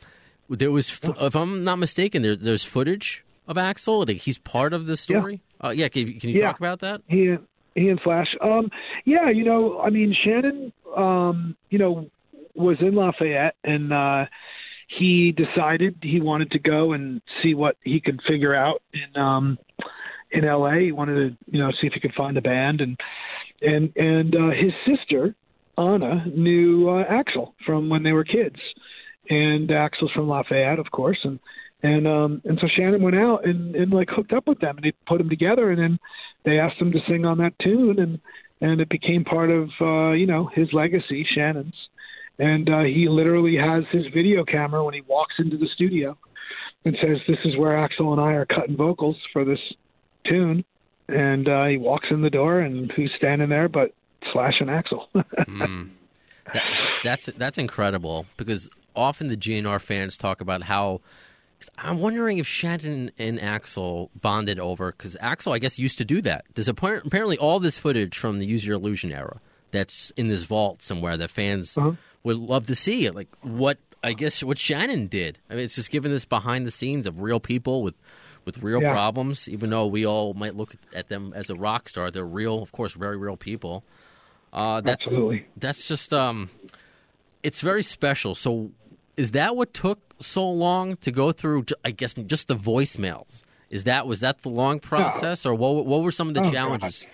[0.48, 4.06] there was, f- if I'm not mistaken, there, there's footage of Axl.
[4.08, 5.40] Like he's part of the story.
[5.62, 5.66] Yeah.
[5.68, 5.88] Uh, yeah.
[5.88, 6.46] Can, you- can you Yeah.
[6.46, 7.02] talk about that?
[7.08, 8.28] he and he and Slash.
[8.40, 8.70] Um,
[9.04, 12.10] yeah, you know, I mean, Shannon, um, you know,
[12.54, 14.24] was in Lafayette, and uh,
[14.98, 19.58] he decided he wanted to go and see what he could figure out in um,
[20.30, 20.80] in L.A.
[20.80, 22.98] He wanted to, you know, see if he could find a band, and
[23.62, 25.34] and and uh, his sister
[25.78, 28.56] Anna knew uh, Axl from when they were kids,
[29.30, 31.38] and Axl's from Lafayette, of course, and
[31.82, 34.84] and um and so Shannon went out and and like hooked up with them, and
[34.84, 35.98] they put them together, and then
[36.44, 38.18] they asked him to sing on that tune, and
[38.60, 41.74] and it became part of uh, you know his legacy, Shannon's,
[42.38, 46.18] and uh, he literally has his video camera when he walks into the studio,
[46.84, 49.60] and says, "This is where Axl and I are cutting vocals for this
[50.26, 50.64] tune,"
[51.08, 53.94] and uh, he walks in the door, and who's standing there but
[54.32, 55.06] Slash and Axl?
[55.48, 55.90] Mm.
[56.54, 56.62] That,
[57.04, 61.02] that's that's incredible because often the GNR fans talk about how
[61.76, 66.22] I'm wondering if Shannon and Axl bonded over because Axl, I guess, used to do
[66.22, 66.46] that.
[66.54, 69.40] There's apparently all this footage from the Use Your Illusion era
[69.72, 71.92] that's in this vault somewhere that fans Uh-huh.
[72.24, 73.10] would love to see.
[73.10, 75.38] Like what I guess what Shannon did.
[75.50, 77.94] I mean, it's just giving this behind the scenes of real people with
[78.48, 78.92] with real Yeah.
[78.92, 79.48] problems.
[79.48, 82.72] Even though we all might look at them as a rock star, they're real, of
[82.72, 83.84] course, very real people.
[84.52, 85.44] Uh, that's Absolutely.
[85.58, 86.48] that's just um
[87.42, 88.70] it's very special so
[89.18, 93.84] is that what took so long to go through i guess just the voicemails is
[93.84, 96.52] that was that the long process or what what were some of the Oh, God.
[96.54, 97.06] challenges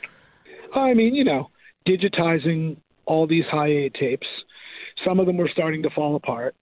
[0.77, 1.51] I mean, you know,
[1.89, 4.27] digitizing all these high eight tapes.
[5.05, 6.55] Some of them were starting to fall apart.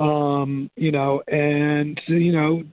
[0.00, 2.64] Um, you know, and you know,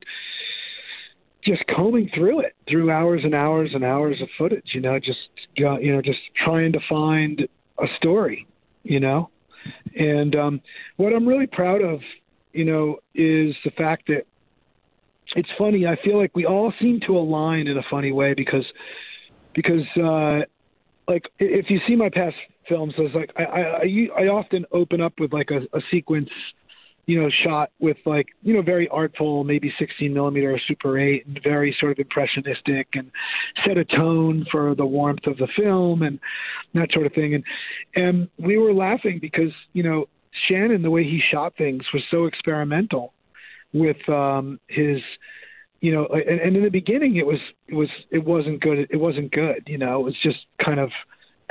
[1.44, 4.70] just combing through it through hours and hours and hours of footage.
[4.74, 5.20] You know, just
[5.56, 7.48] you know, just trying to find
[7.80, 8.48] a story.
[8.84, 9.30] You know,
[9.96, 10.62] and um,
[10.98, 12.00] what I'm really proud of,
[12.54, 14.24] you know, is the fact that
[15.36, 15.86] it's funny.
[15.86, 18.66] I feel like we all seem to align in a funny way because
[19.54, 20.42] because uh,
[21.08, 22.36] like if you see my past
[22.68, 26.30] films, I was like I I, I often open up with like a, a sequence,
[27.06, 31.26] you know, shot with like you know very artful, maybe 16 millimeter or Super 8,
[31.26, 33.12] and very sort of impressionistic, and
[33.66, 36.20] set a tone for the warmth of the film and
[36.74, 37.36] that sort of thing.
[37.36, 37.44] And
[37.96, 40.06] and we were laughing because you know
[40.48, 43.14] Shannon, the way he shot things was so experimental
[43.74, 45.02] with um, his
[45.82, 48.88] you know, and, and in the beginning it was it was it wasn't good.
[48.90, 49.64] It wasn't good.
[49.68, 50.92] You know, it was just kind of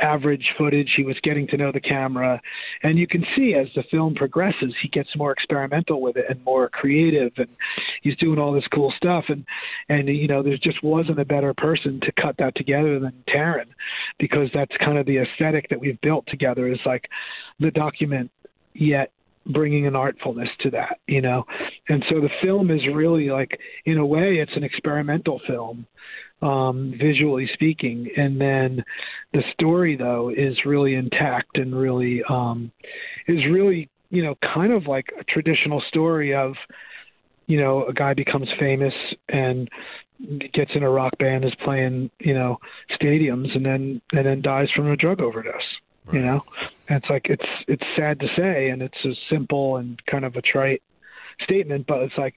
[0.01, 0.91] average footage.
[0.97, 2.41] He was getting to know the camera,
[2.83, 6.43] and you can see as the film progresses, he gets more experimental with it and
[6.45, 7.49] more creative, and
[8.03, 9.25] he's doing all this cool stuff.
[9.29, 9.45] And
[9.89, 13.69] and you know, there just wasn't a better person to cut that together than Taryn,
[14.19, 16.67] because that's kind of the aesthetic that we've built together.
[16.73, 17.09] Is like
[17.59, 18.31] the document,
[18.75, 19.13] yet
[19.47, 21.45] bringing an artfulness to that, you know.
[21.89, 25.87] And so the film is really like, in a way, it's an experimental film
[26.43, 28.11] um, visually speaking.
[28.17, 28.85] And then
[29.33, 32.73] the story, though, is really intact and really um,
[33.27, 36.55] is really you know kind of like a traditional story of
[37.47, 38.95] you know a guy becomes famous
[39.29, 39.69] and
[40.53, 42.59] gets in a rock band is playing you know
[43.01, 45.55] stadiums and then and then dies from a drug overdose
[46.07, 46.15] right.
[46.15, 46.43] you know
[46.89, 50.37] and it's like it's it's sad to say and it's a simple and kind of
[50.37, 50.83] a trite
[51.43, 52.35] statement but it's like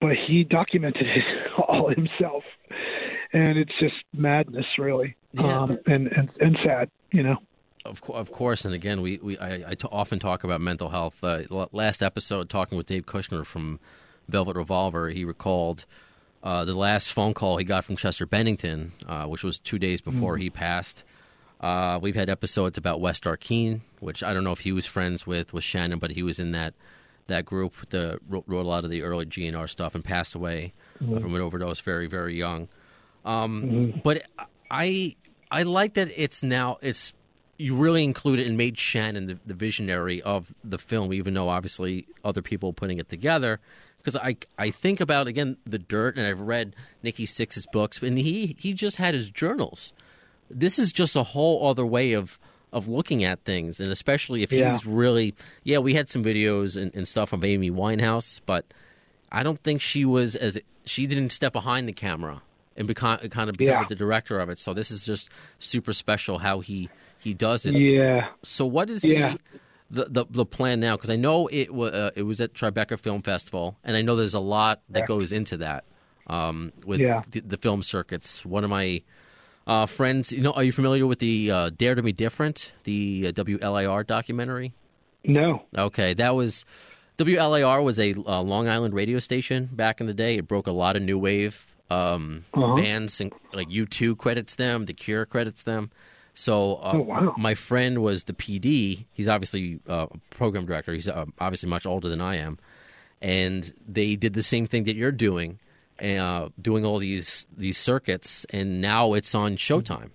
[0.00, 1.24] but he documented it
[1.68, 2.44] all himself,
[3.32, 5.60] and it's just madness, really, yeah.
[5.60, 7.36] um, and, and and sad, you know.
[7.84, 10.90] Of, co- of course, and again, we, we I, I t- often talk about mental
[10.90, 11.22] health.
[11.22, 13.80] Uh, last episode, talking with Dave Kushner from
[14.28, 15.86] Velvet Revolver, he recalled
[16.42, 20.00] uh, the last phone call he got from Chester Bennington, uh, which was two days
[20.00, 20.42] before mm.
[20.42, 21.04] he passed.
[21.60, 25.26] Uh, we've had episodes about West Arkeen, which I don't know if he was friends
[25.26, 26.74] with with Shannon, but he was in that
[27.26, 30.72] that group that wrote, wrote, a lot of the early GNR stuff and passed away
[31.02, 31.18] mm-hmm.
[31.18, 32.68] from an overdose very very young.
[33.24, 33.98] Um, mm-hmm.
[34.00, 34.22] But
[34.70, 35.16] I
[35.50, 37.12] I like that it's now it's
[37.60, 42.06] you really included and made Shannon the, the visionary of the film, even though obviously
[42.24, 43.60] other people putting it together.
[43.98, 48.18] Because I I think about again the dirt, and I've read Nikki Sixx's books, and
[48.18, 49.92] he he just had his journals.
[50.50, 52.38] This is just a whole other way of
[52.72, 54.72] of looking at things, and especially if he yeah.
[54.72, 58.64] was really, yeah, we had some videos and, and, stuff of Amy Winehouse, but
[59.32, 62.42] I don't think she was as she didn't step behind the camera
[62.76, 63.88] and become kind of become yeah.
[63.88, 64.58] the director of it.
[64.58, 65.28] So this is just
[65.58, 67.74] super special how he he does it.
[67.74, 68.28] Yeah.
[68.42, 69.36] So what is yeah.
[69.90, 70.96] the, the the plan now?
[70.96, 74.16] Because I know it was uh, it was at Tribeca Film Festival, and I know
[74.16, 75.84] there's a lot that goes into that
[76.26, 78.44] um, with the, the film circuits.
[78.44, 79.02] One of my
[79.70, 83.28] uh, friends, you know, are you familiar with the uh, Dare to Be Different, the
[83.28, 84.74] uh, WLIR documentary?
[85.22, 85.62] No.
[85.78, 86.64] Okay, that was
[87.18, 90.38] WLIR was a uh, Long Island radio station back in the day.
[90.38, 92.74] It broke a lot of new wave um, uh-huh.
[92.74, 95.92] bands, and like U2 credits them, The Cure credits them.
[96.34, 97.34] So uh, oh, wow.
[97.38, 99.04] my friend was the PD.
[99.12, 100.92] He's obviously uh, a program director.
[100.92, 102.58] He's uh, obviously much older than I am,
[103.22, 105.60] and they did the same thing that you're doing
[106.00, 110.10] uh, doing all these these circuits, and now it's on Showtime.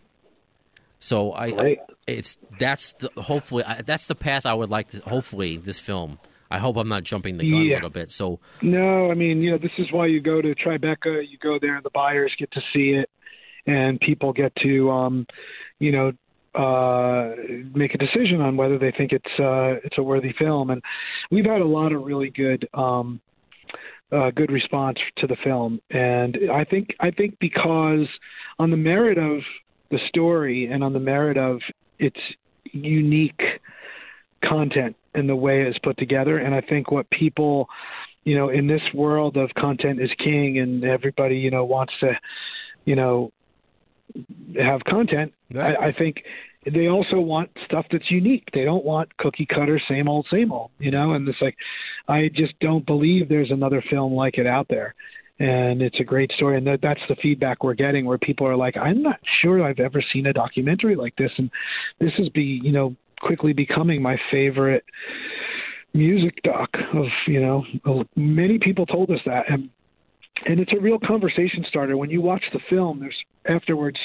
[0.99, 1.79] So I, right.
[2.07, 4.99] it's that's the, hopefully I, that's the path I would like to.
[5.01, 6.19] Hopefully, this film.
[6.49, 7.73] I hope I'm not jumping the gun yeah.
[7.73, 8.11] a little bit.
[8.11, 11.27] So no, I mean, you know, this is why you go to Tribeca.
[11.27, 13.09] You go there, the buyers get to see it,
[13.65, 15.27] and people get to, um,
[15.79, 16.11] you know,
[16.55, 17.35] uh,
[17.73, 20.69] make a decision on whether they think it's uh, it's a worthy film.
[20.69, 20.81] And
[21.29, 23.19] we've had a lot of really good um,
[24.11, 28.07] uh, good response to the film, and I think I think because
[28.59, 29.41] on the merit of
[29.89, 31.59] the story and on the merit of
[31.97, 32.19] its
[32.65, 33.41] unique
[34.43, 37.67] content and the way it's put together, and I think what people,
[38.23, 42.17] you know, in this world of content is king, and everybody you know wants to,
[42.85, 43.31] you know,
[44.57, 45.33] have content.
[45.57, 46.23] I, I think
[46.73, 48.47] they also want stuff that's unique.
[48.53, 51.13] They don't want cookie cutter, same old, same old, you know.
[51.13, 51.55] And it's like,
[52.07, 54.95] I just don't believe there's another film like it out there.
[55.37, 58.55] And it's a great story, and that, that's the feedback we're getting, where people are
[58.55, 61.51] like, "I'm not sure I've ever seen a documentary like this," and
[61.99, 64.85] this is be, you know, quickly becoming my favorite
[65.93, 66.69] music doc.
[66.93, 69.69] Of you know, many people told us that, and
[70.45, 71.97] and it's a real conversation starter.
[71.97, 73.97] When you watch the film, there's afterwards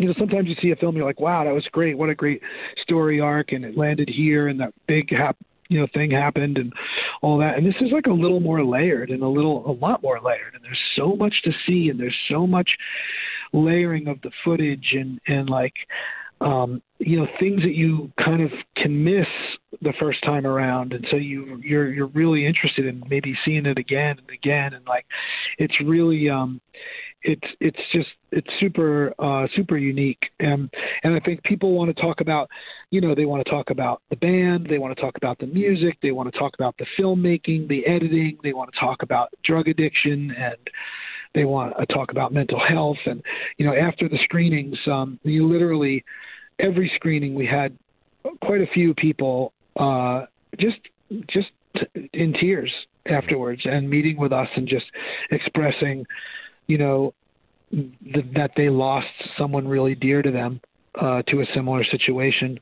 [0.00, 1.98] you know, sometimes you see a film, you're like, wow, that was great.
[1.98, 2.40] What a great
[2.80, 3.52] story arc.
[3.52, 5.36] And it landed here and that big, hap-
[5.68, 6.72] you know, thing happened and
[7.20, 7.58] all that.
[7.58, 10.54] And this is like a little more layered and a little, a lot more layered.
[10.54, 12.70] And there's so much to see and there's so much
[13.52, 15.74] layering of the footage and, and like,
[16.40, 19.26] um, you know, things that you kind of can miss
[19.82, 20.94] the first time around.
[20.94, 24.72] And so you, you're, you're really interested in maybe seeing it again and again.
[24.72, 25.04] And like,
[25.58, 26.62] it's really, um,
[27.22, 30.22] it's it's just it's super uh, super unique.
[30.38, 30.70] And
[31.02, 32.48] and I think people want to talk about
[32.90, 35.46] you know they want to talk about the band they want to talk about the
[35.46, 39.28] music they want to talk about the filmmaking the editing they want to talk about
[39.44, 40.56] drug addiction and
[41.34, 42.98] they want to talk about mental health.
[43.06, 43.22] And
[43.58, 46.04] you know after the screenings um you literally
[46.58, 47.76] every screening we had
[48.42, 50.26] quite a few people uh
[50.58, 50.78] just
[51.28, 51.48] just
[52.12, 52.72] in tears
[53.06, 54.86] afterwards and meeting with us and just
[55.30, 56.04] expressing,
[56.70, 57.12] you know,
[57.72, 60.60] th- that they lost someone really dear to them
[61.00, 62.60] uh, to a similar situation,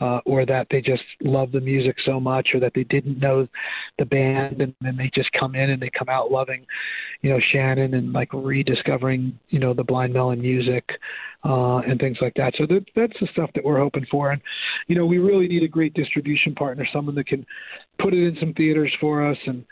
[0.00, 3.46] uh, or that they just love the music so much, or that they didn't know
[3.98, 6.64] the band, and then they just come in and they come out loving,
[7.20, 10.84] you know, Shannon and like rediscovering, you know, the Blind Melon music
[11.44, 12.54] uh, and things like that.
[12.56, 14.40] So that, that's the stuff that we're hoping for, and
[14.88, 17.44] you know, we really need a great distribution partner, someone that can
[18.00, 19.62] put it in some theaters for us and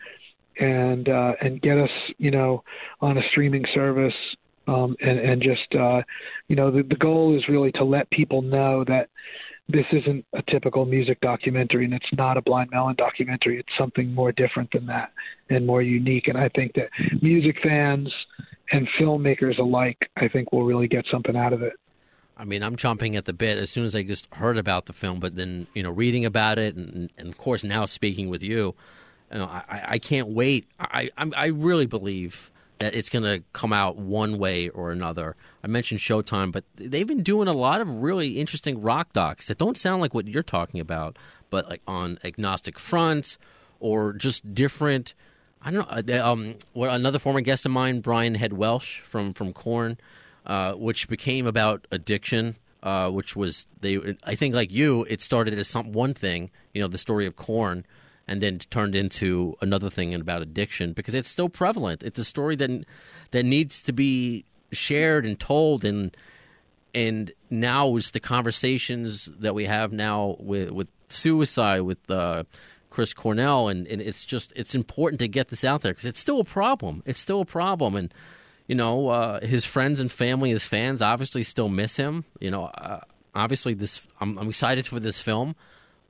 [0.61, 2.63] and uh, and get us, you know,
[3.01, 4.15] on a streaming service
[4.69, 6.03] um, and and just uh,
[6.49, 9.09] you know the the goal is really to let people know that
[9.69, 13.59] this isn't a typical music documentary and it's not a blind melon documentary.
[13.59, 15.13] It's something more different than that
[15.49, 16.27] and more unique.
[16.27, 16.89] And i think that
[17.23, 18.13] music fans
[18.73, 21.75] and filmmakers alike i think will really get something out of it.
[22.37, 24.95] I mean, I'm chomping at the bit as soon as I just heard about the
[24.95, 28.43] film, but then you know, reading about it, and, and of course now speaking with
[28.43, 28.75] you,
[29.33, 30.67] you know, I, I can't wait.
[30.79, 35.37] I, I I really believe that it's going to come out one way or another.
[35.63, 39.59] I mentioned Showtime, but they've been doing a lot of really interesting rock docs that
[39.59, 41.19] don't sound like what you're talking about,
[41.51, 43.37] but like on agnostic front
[43.81, 45.15] or just different.
[45.63, 46.25] I don't know.
[46.25, 49.99] Um, what another former guest of mine, Brian Head Welch from from Korn,
[50.47, 52.57] uh, which became about addiction.
[52.83, 54.17] Uh, which was they?
[54.25, 56.51] I think like you, it started as some one thing.
[56.73, 57.85] You know, the story of Korn
[58.31, 62.05] and then turned into another thing about addiction because it's still prevalent.
[62.05, 62.87] It's a story that
[63.33, 66.17] that needs to be shared and told and
[66.95, 72.45] and now is the conversations that we have now with with suicide with uh,
[72.89, 76.21] Chris Cornell and, and it's just it's important to get this out there because it's
[76.21, 77.03] still a problem.
[77.05, 78.15] It's still a problem and
[78.69, 82.25] you know uh, his friends and family, his fans obviously still miss him.
[82.39, 83.01] You know, uh,
[83.35, 85.57] obviously this I'm, I'm excited for this film.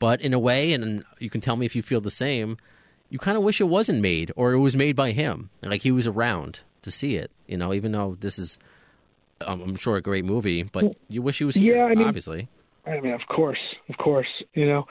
[0.01, 2.57] But in a way, and you can tell me if you feel the same,
[3.11, 5.51] you kind of wish it wasn't made or it was made by him.
[5.63, 8.59] Like he was around to see it, you know, even though this is,
[9.43, 12.09] um, I'm sure, a great movie, but you wish he was here, yeah, I mean,
[12.09, 12.49] obviously.
[12.87, 13.59] I mean, of course,
[13.91, 14.87] of course, you know.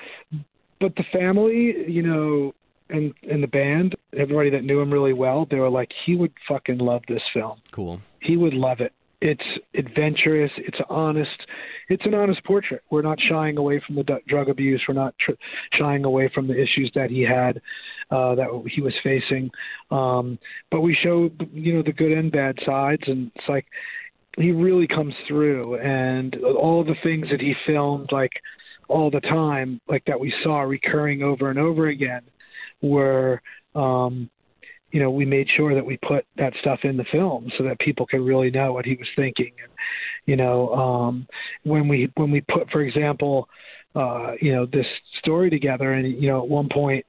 [0.79, 2.53] But the family, you know,
[2.89, 6.33] and and the band, everybody that knew him really well, they were like, he would
[6.47, 7.59] fucking love this film.
[7.71, 7.99] Cool.
[8.21, 8.93] He would love it.
[9.21, 9.43] It's
[9.73, 10.51] adventurous.
[10.57, 11.29] It's honest
[11.89, 12.83] it's an honest portrait.
[12.89, 14.81] We're not shying away from the d- drug abuse.
[14.87, 15.31] We're not tr-
[15.73, 17.61] shying away from the issues that he had,
[18.11, 19.49] uh, that he was facing.
[19.89, 20.37] Um,
[20.71, 23.65] but we show, you know, the good and bad sides, and it's like
[24.37, 28.33] he really comes through, and all the things that he filmed, like
[28.87, 32.21] all the time, like that we saw recurring over and over again,
[32.81, 33.41] were.
[33.75, 34.29] Um,
[34.91, 37.77] you know, we made sure that we put that stuff in the film so that
[37.77, 39.71] people could really know what he was thinking and
[40.29, 41.27] you know um
[41.63, 43.49] when we when we put for example
[43.95, 44.85] uh you know this
[45.17, 47.03] story together and you know at one point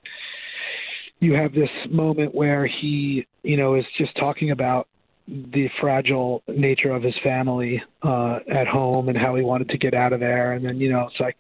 [1.19, 4.89] you have this moment where he you know is just talking about
[5.29, 9.93] the fragile nature of his family uh at home and how he wanted to get
[9.93, 11.37] out of there and then you know it's like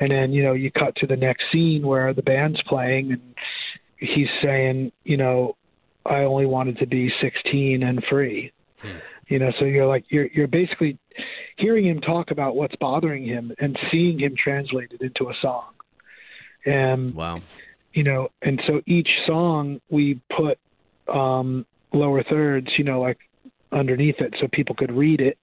[0.00, 3.22] and then you know you cut to the next scene where the band's playing and
[3.96, 5.56] he's saying you know
[6.04, 8.98] i only wanted to be 16 and free hmm.
[9.28, 10.98] you know so you're like you're you're basically
[11.62, 15.70] hearing him talk about what's bothering him and seeing him translated into a song.
[16.66, 17.40] And wow.
[17.94, 20.58] You know, and so each song we put
[21.08, 23.18] um lower thirds, you know, like
[23.70, 25.38] underneath it so people could read it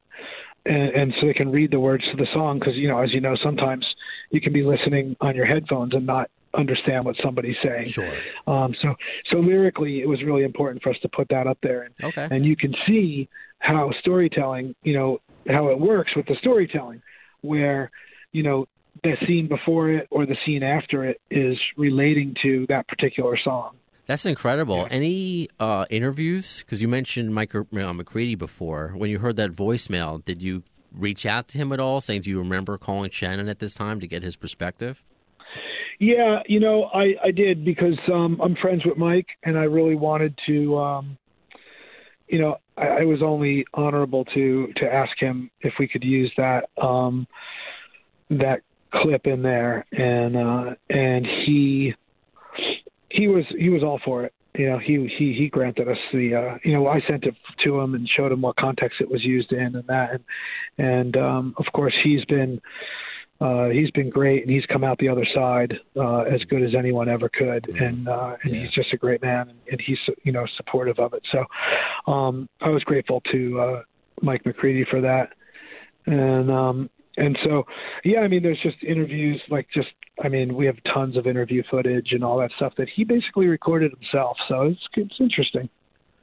[0.66, 3.12] and, and so they can read the words to the song because you know as
[3.14, 3.86] you know sometimes
[4.30, 7.88] you can be listening on your headphones and not understand what somebody's saying.
[7.88, 8.12] Sure.
[8.48, 8.96] Um, so
[9.32, 12.28] so lyrically, it was really important for us to put that up there, and okay.
[12.32, 13.30] and you can see
[13.60, 17.02] how storytelling, you know, how it works with the storytelling,
[17.42, 17.92] where
[18.32, 18.68] you know
[19.04, 23.76] the scene before it or the scene after it is relating to that particular song.
[24.06, 24.78] That's incredible.
[24.78, 24.88] Yeah.
[24.90, 26.64] Any uh, interviews?
[26.64, 28.94] Because you mentioned Mike uh, McCready before.
[28.98, 32.32] When you heard that voicemail, did you reach out to him at all, saying, "Do
[32.32, 35.04] you remember calling Shannon at this time to get his perspective?"
[36.00, 39.96] Yeah, you know, I I did because um, I'm friends with Mike, and I really
[39.96, 41.18] wanted to, um,
[42.30, 46.32] you know, I, I was only honorable to to ask him if we could use
[46.38, 47.28] that um,
[48.30, 48.62] that
[48.94, 51.94] clip in there, and uh, and he
[53.10, 54.34] he was he was all for it.
[54.56, 57.36] You know, he he he granted us the uh, you know I sent it
[57.66, 60.24] to him and showed him what context it was used in and that, and
[60.78, 62.62] and um, of course he's been
[63.42, 66.76] uh, he's been great, and he's come out the other side uh, as good as
[66.78, 67.84] anyone ever could, mm-hmm.
[67.84, 68.62] and uh, and yeah.
[68.62, 71.24] he's just a great man, and, and he's you know supportive of it.
[71.32, 73.82] So um, I was grateful to uh,
[74.22, 75.30] Mike McCready for that,
[76.06, 77.64] and um, and so
[78.04, 79.90] yeah, I mean, there's just interviews like just
[80.22, 83.48] I mean, we have tons of interview footage and all that stuff that he basically
[83.48, 84.38] recorded himself.
[84.50, 85.70] So it's it's interesting,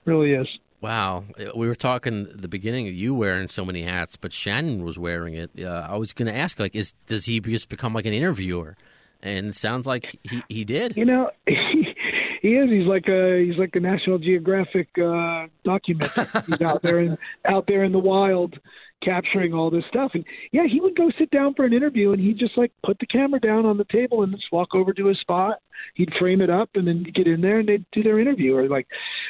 [0.05, 0.47] really is.
[0.81, 1.25] Wow,
[1.55, 4.99] we were talking at the beginning of you wearing so many hats, but Shannon was
[4.99, 5.51] wearing it.
[5.59, 8.77] Uh, I was going to ask, like, is does he just become like an interviewer?
[9.23, 10.97] And it sounds like he he did.
[10.97, 11.95] You know, he,
[12.43, 12.71] he is.
[12.71, 16.27] He's like a he's like a National Geographic uh, documentary.
[16.47, 18.59] he's out there in out there in the wild,
[19.03, 20.13] capturing all this stuff.
[20.15, 22.99] And yeah, he would go sit down for an interview and he'd just like put
[22.99, 25.61] the camera down on the table and just walk over to his spot.
[25.95, 28.57] He'd frame it up and then get in there and they'd do their interview.
[28.57, 28.87] Or like,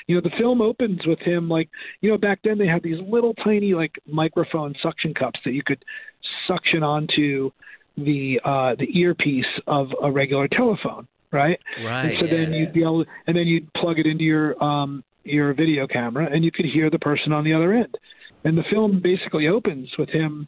[0.07, 1.69] you know, the film opens with him like,
[2.01, 5.63] you know, back then they had these little tiny like microphone suction cups that you
[5.65, 5.85] could
[6.47, 7.51] suction onto
[7.97, 11.59] the uh the earpiece of a regular telephone, right?
[11.83, 12.11] Right.
[12.11, 12.45] And so yeah.
[12.45, 16.29] then you'd be able and then you'd plug it into your um your video camera
[16.31, 17.97] and you could hear the person on the other end
[18.47, 20.47] and the film basically opens with him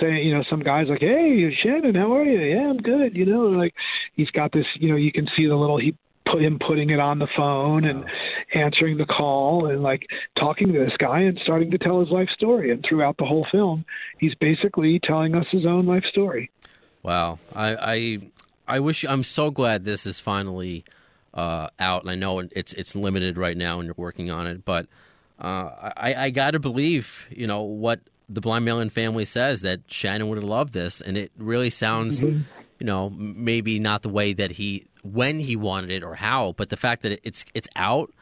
[0.00, 2.40] saying, you know, some guy's like, "Hey, Shannon, how are you?
[2.40, 3.72] Yeah, I'm good." You know, like
[4.14, 5.96] he's got this, you know, you can see the little he
[6.28, 8.04] put him putting it on the phone and
[8.52, 12.28] answering the call and like talking to this guy and starting to tell his life
[12.30, 12.72] story.
[12.72, 13.84] And throughout the whole film,
[14.18, 16.50] he's basically telling us his own life story.
[17.04, 18.18] Wow, I I,
[18.66, 20.84] I wish I'm so glad this is finally
[21.32, 24.64] uh, out, and I know it's it's limited right now, and you're working on it,
[24.64, 24.88] but
[25.38, 29.80] uh, I, I got to believe, you know, what the Blind Melon family says that
[29.86, 32.40] Shannon would have loved this, and it really sounds, mm-hmm.
[32.78, 36.68] you know, maybe not the way that he when he wanted it or how, but
[36.70, 38.12] the fact that it's it's out.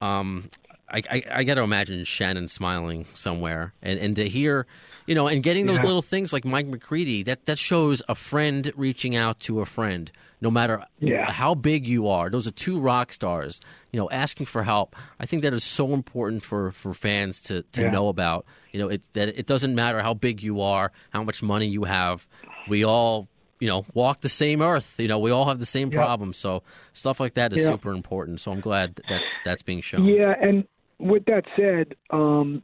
[0.00, 0.48] Um,
[0.92, 4.66] I, I, I got to imagine Shannon smiling somewhere, and and to hear,
[5.06, 5.86] you know, and getting those yeah.
[5.86, 10.10] little things like Mike McCready that that shows a friend reaching out to a friend,
[10.40, 11.30] no matter yeah.
[11.30, 12.28] how big you are.
[12.28, 13.60] Those are two rock stars,
[13.92, 14.94] you know, asking for help.
[15.18, 17.90] I think that is so important for, for fans to, to yeah.
[17.90, 18.44] know about.
[18.72, 21.84] You know, it, that it doesn't matter how big you are, how much money you
[21.84, 22.26] have.
[22.68, 23.28] We all,
[23.60, 24.94] you know, walk the same earth.
[24.98, 26.36] You know, we all have the same problems.
[26.36, 26.62] So
[26.92, 28.40] stuff like that is super important.
[28.40, 30.06] So I'm glad that's that's being shown.
[30.06, 30.66] Yeah, and
[31.02, 32.62] with that said, um,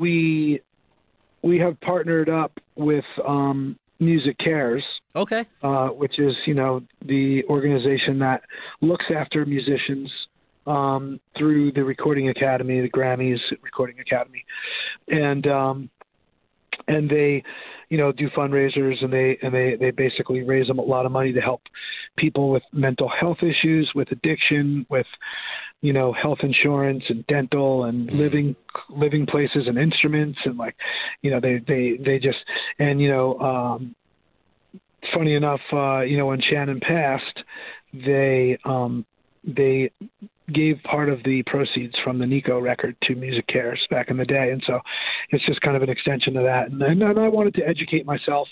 [0.00, 0.60] we
[1.42, 4.82] we have partnered up with um, MusiCares.
[5.16, 5.46] Okay.
[5.62, 8.42] Uh, which is, you know, the organization that
[8.80, 10.10] looks after musicians
[10.66, 14.44] um, through the Recording Academy, the Grammys Recording Academy,
[15.08, 15.90] and um,
[16.86, 17.42] and they,
[17.88, 21.12] you know, do fundraisers and they and they they basically raise them a lot of
[21.12, 21.62] money to help
[22.16, 25.06] people with mental health issues, with addiction, with
[25.80, 28.56] you know health insurance and dental and living
[28.90, 30.74] living places and instruments and like
[31.22, 32.38] you know they they they just
[32.78, 33.94] and you know um
[35.14, 37.44] funny enough uh you know when Shannon passed
[37.92, 39.04] they um
[39.44, 39.90] they
[40.52, 44.50] gave part of the proceeds from the Nico record to MusiCares back in the day.
[44.50, 44.80] And so
[45.30, 46.70] it's just kind of an extension of that.
[46.70, 48.48] And, and I wanted to educate myself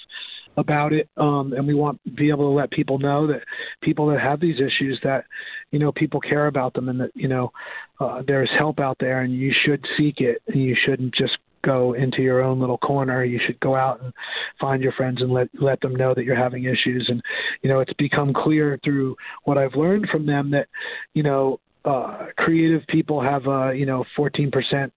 [0.58, 3.42] about it um and we want to be able to let people know that
[3.82, 5.24] people that have these issues that
[5.70, 7.52] you know people care about them and that you know
[8.00, 10.42] uh, there's help out there and you should seek it.
[10.46, 13.24] And you shouldn't just go into your own little corner.
[13.24, 14.12] You should go out and
[14.60, 17.06] find your friends and let let them know that you're having issues.
[17.08, 17.22] And
[17.62, 20.68] you know it's become clear through what I've learned from them that
[21.14, 24.90] you know uh creative people have a you know 14%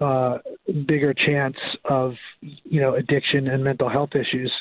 [0.00, 0.38] uh,
[0.86, 4.52] bigger chance of you know addiction and mental health issues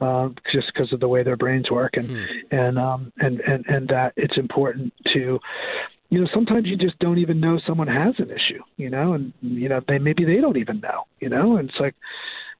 [0.00, 2.24] uh, just because of the way their brains work and hmm.
[2.50, 5.38] and um and and and that it's important to
[6.08, 9.32] you know sometimes you just don't even know someone has an issue you know and
[9.40, 11.94] you know they maybe they don't even know you know and it's like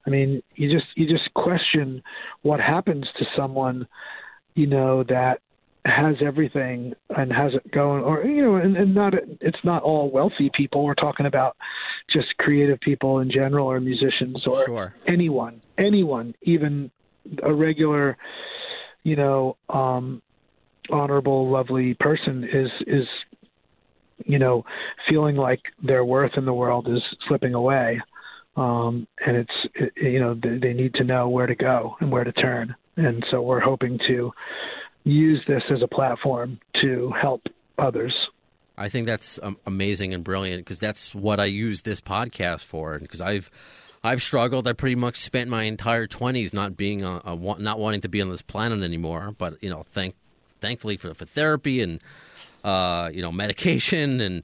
[0.06, 2.02] i mean you just you just question
[2.42, 3.86] what happens to someone
[4.54, 5.40] you know that
[5.86, 10.10] has everything and has it going or you know and, and not it's not all
[10.10, 10.84] wealthy people.
[10.84, 11.56] We're talking about
[12.12, 14.94] just creative people in general or musicians or sure.
[15.08, 16.90] anyone anyone even
[17.42, 18.16] a regular
[19.04, 20.20] you know um
[20.90, 23.06] honorable lovely person is is
[24.26, 24.64] you know
[25.08, 27.98] feeling like their worth in the world is slipping away.
[28.56, 32.12] Um and it's it, you know they, they need to know where to go and
[32.12, 32.74] where to turn.
[32.98, 34.30] And so we're hoping to
[35.04, 37.42] use this as a platform to help
[37.78, 38.14] others.
[38.76, 42.98] I think that's um, amazing and brilliant because that's what I use this podcast for.
[42.98, 43.50] Because I've
[44.02, 44.66] I've struggled.
[44.66, 48.22] I pretty much spent my entire twenties not being a, a, not wanting to be
[48.22, 49.34] on this planet anymore.
[49.36, 50.14] But you know, thank
[50.60, 52.00] thankfully for for therapy and
[52.64, 54.42] uh, you know medication and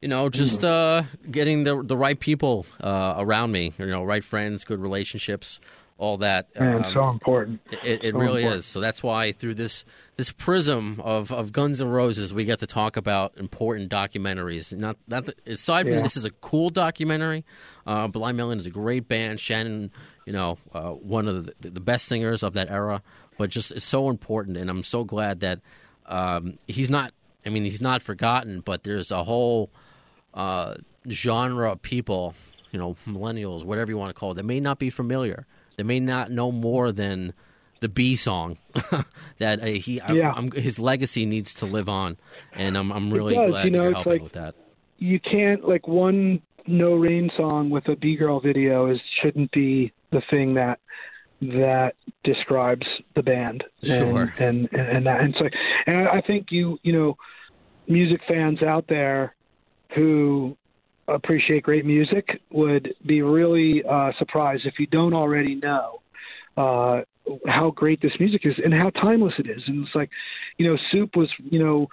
[0.00, 3.72] you know just uh, getting the the right people uh, around me.
[3.78, 5.60] You know, right friends, good relationships
[5.98, 6.54] all that.
[6.58, 7.60] Man, um, so important.
[7.84, 8.58] It, it so really important.
[8.60, 8.66] is.
[8.66, 9.84] So that's why through this
[10.16, 14.76] this prism of, of Guns N' Roses, we get to talk about important documentaries.
[14.76, 16.02] Not not the, aside from Yeah.
[16.02, 17.44] this is a cool documentary.
[17.86, 19.40] Uh, Blind Melon is a great band.
[19.40, 19.90] Shannon,
[20.26, 23.02] you know, uh, one of the, the best singers of that era,
[23.38, 24.56] but just it's so important.
[24.56, 25.60] And I'm so glad that
[26.06, 27.12] um, he's not.
[27.44, 29.70] I mean, he's not forgotten, but there's a whole
[30.34, 30.74] uh,
[31.08, 32.34] genre of people,
[32.72, 35.46] you know, millennials, whatever you want to call it, that may not be familiar.
[35.76, 37.32] They may not know more than
[37.80, 38.56] the B song
[39.38, 40.32] that uh, he Yeah.
[40.34, 42.16] I'm, his legacy needs to live on,
[42.54, 44.54] and I'm I'm really does, glad you know, you're helping like- with that.
[44.98, 49.92] you can't like one no rain song with a Bee girl video is shouldn't be
[50.10, 50.80] the thing that
[51.40, 54.32] that describes the band Sure.
[54.38, 55.46] and and and, that, and so
[55.86, 57.16] and I think you you know
[57.86, 59.34] music fans out there
[59.94, 60.56] who
[61.08, 66.00] appreciate great music would be really uh, surprised if you don't already know
[66.56, 67.02] uh,
[67.46, 69.62] how great this music is and how timeless it is.
[69.66, 70.10] And it's like,
[70.58, 71.88] you know, Soup was, you know,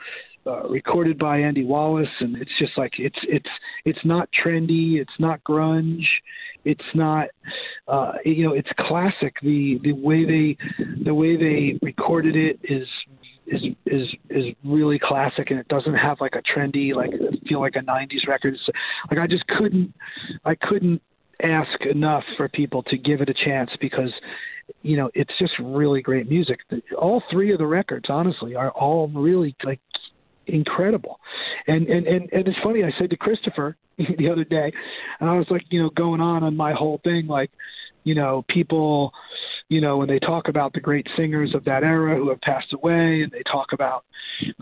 [0.46, 3.50] uh, recorded by Andy Wallace, and it's just like it's it's
[3.86, 6.04] it's not trendy, it's not grunge,
[6.66, 7.30] it's not,
[7.88, 9.36] uh, you know, it's classic.
[9.42, 10.58] The the way they
[11.06, 12.88] the way they recorded it is
[13.48, 17.12] is is is really classic and it doesn't have like a trendy like
[17.48, 18.54] feel like a 90s record.
[18.54, 18.70] It's-
[19.10, 19.94] like i just couldn't
[20.46, 21.02] i couldn't
[21.44, 24.12] ask enough for people to give it a chance because
[24.82, 26.60] you know it's just really great music.
[26.98, 29.82] All three of the records honestly are all really like
[30.48, 31.20] incredible.
[31.68, 34.72] And and and, and it's funny i said to christopher the other day
[35.20, 37.52] and i was like you know going on on my whole thing like
[38.04, 39.14] you know people
[39.74, 42.72] you know, when they talk about the great singers of that era who have passed
[42.74, 44.06] away, and they talk about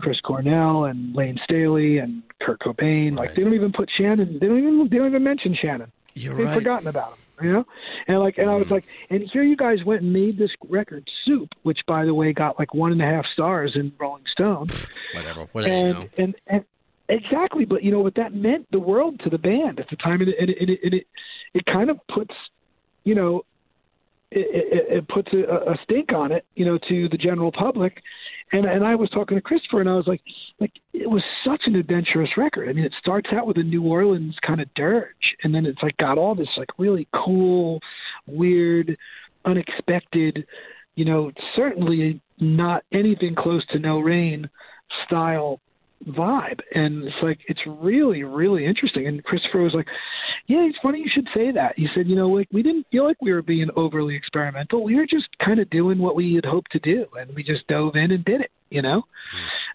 [0.00, 4.38] Chris Cornell and Layne Staley and Kurt Cobain, like they don't even put Shannon.
[4.40, 5.92] They don't even they don't even mention Shannon.
[6.14, 6.54] You're They've right.
[6.54, 7.18] forgotten about him.
[7.42, 7.66] You know,
[8.06, 8.72] and like, and I was mm.
[8.72, 12.32] like, and here you guys went and made this record, Soup, which by the way
[12.32, 14.68] got like one and a half stars in Rolling Stone,
[15.14, 15.48] Whatever.
[15.52, 16.08] What and know?
[16.18, 16.64] and and
[17.08, 17.64] exactly.
[17.64, 20.30] But you know what that meant the world to the band at the time, and
[20.30, 21.06] it and it and it, and it,
[21.52, 22.34] it kind of puts,
[23.04, 23.44] you know,
[24.34, 28.02] it, it, it puts a, a stink on it, you know, to the general public.
[28.52, 30.20] And and I was talking to Christopher, and I was like,
[30.60, 32.68] like it was such an adventurous record.
[32.68, 35.82] I mean, it starts out with a New Orleans kind of dirge, and then it's
[35.82, 37.80] like got all this like really cool,
[38.26, 38.96] weird,
[39.44, 40.46] unexpected,
[40.94, 44.50] you know, certainly not anything close to No Rain
[45.06, 45.60] style
[46.06, 46.60] vibe.
[46.74, 49.06] And it's like it's really really interesting.
[49.06, 49.86] And christopher was like
[50.46, 51.74] yeah it's funny you should say that.
[51.76, 54.84] He said you know like we didn't feel like we were being overly experimental.
[54.84, 57.06] We were just kind of doing what we had hoped to do.
[57.18, 59.02] And we just dove in and did it you know?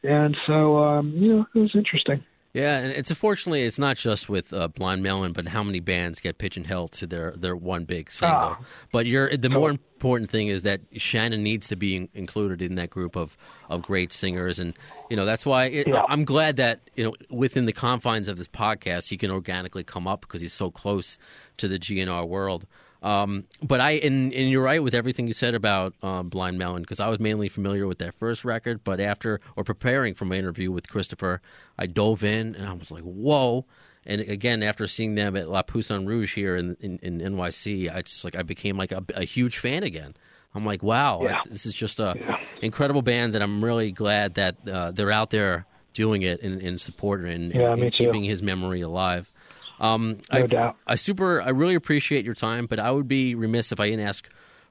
[0.03, 2.23] And so um you know it was interesting
[2.57, 6.19] Yeah, and it's unfortunately it's not just with uh, Blind Melon, but how many bands
[6.19, 8.37] get pigeonholed to their their one big single.
[8.37, 8.59] Ah.
[8.91, 12.75] But you're the more important thing is that Shannon needs to be in, included in
[12.75, 13.37] that group of
[13.69, 14.73] of great singers, and
[15.09, 16.03] you know that's why it, Yeah.
[16.09, 20.07] I'm glad that you know within the confines of this podcast he can organically come
[20.07, 21.19] up because he's so close
[21.57, 22.65] to the GNR world.
[23.03, 26.81] Um, but I and, and you're right with everything you said about um, Blind Melon
[26.81, 30.35] because I was mainly familiar with their first record, but after or preparing for my
[30.35, 31.41] interview with Christopher,
[31.77, 33.65] I dove in and I was like, whoa.
[34.05, 38.01] And again, after seeing them at Le Poisson Rouge here in, in, in NYC, I
[38.03, 40.15] just like I became like a, a huge fan again.
[40.55, 41.41] I'm like, wow, Yeah.
[41.45, 42.15] I- this is just a
[42.61, 46.79] incredible band that I'm really glad that uh, they're out there doing it and, and
[46.79, 47.89] supporting and, Yeah, and too.
[48.05, 49.31] keeping his memory alive.
[49.79, 50.77] Um, No I, doubt.
[50.85, 54.05] I super, I really appreciate your time, but I would be remiss if I didn't
[54.05, 54.27] ask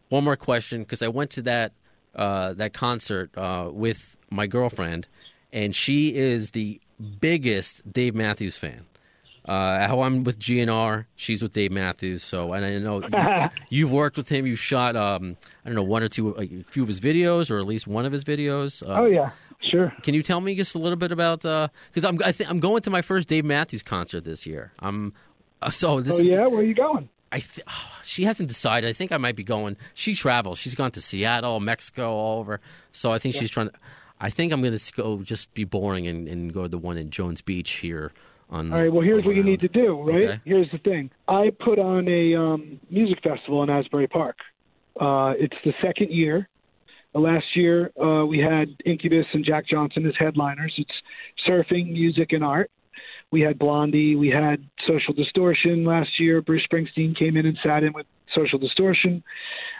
[0.09, 1.73] one more question because I went to that
[2.15, 5.07] uh, that concert uh, with my girlfriend,
[5.53, 6.81] and she is the
[7.21, 8.87] biggest Dave Matthews fan.
[9.45, 12.25] Uh, how I'm with GNR, she's with Dave Matthews.
[12.25, 14.45] So, and I know you, you've worked with him.
[14.45, 17.49] You've shot, um, I don't know, one or two, like, a few of his videos,
[17.51, 18.83] or at least one of his videos.
[18.83, 19.31] Uh, oh yeah
[19.71, 21.41] sure can you tell me just a little bit about?
[21.41, 24.73] Because I'm I I'm going to my first Dave Matthews concert this year.
[24.79, 25.13] I'm
[25.63, 28.89] uh, so this oh yeah where are you going I th- oh, she hasn't decided.
[28.89, 29.77] I think I might be going.
[29.95, 30.59] She travels.
[30.59, 32.61] She's gone to Seattle, Mexico, all over.
[32.93, 33.71] So I think she's trying.
[33.71, 33.75] to
[34.21, 36.97] I think I'm going to go just be boring and, and go to the one
[36.97, 38.13] in Jones Beach here.
[38.49, 38.93] On All right.
[38.93, 40.01] Well, here's what you need to do.
[40.01, 40.29] Right.
[40.29, 40.41] Okay.
[40.45, 41.11] Here's the thing.
[41.27, 44.37] I put on a um, music festival in Asbury Park.
[45.01, 46.49] Uh, it's the second year.
[47.17, 50.75] Uh, last year uh, we had Incubus and Jack Johnson as headliners.
[50.77, 50.91] It's
[51.49, 52.71] surfing, music, and art.
[53.31, 54.17] We had Blondie.
[54.17, 56.43] We had Social Distortion last year.
[56.43, 59.23] Bruce Springsteen came in and sat in with Social Distortion.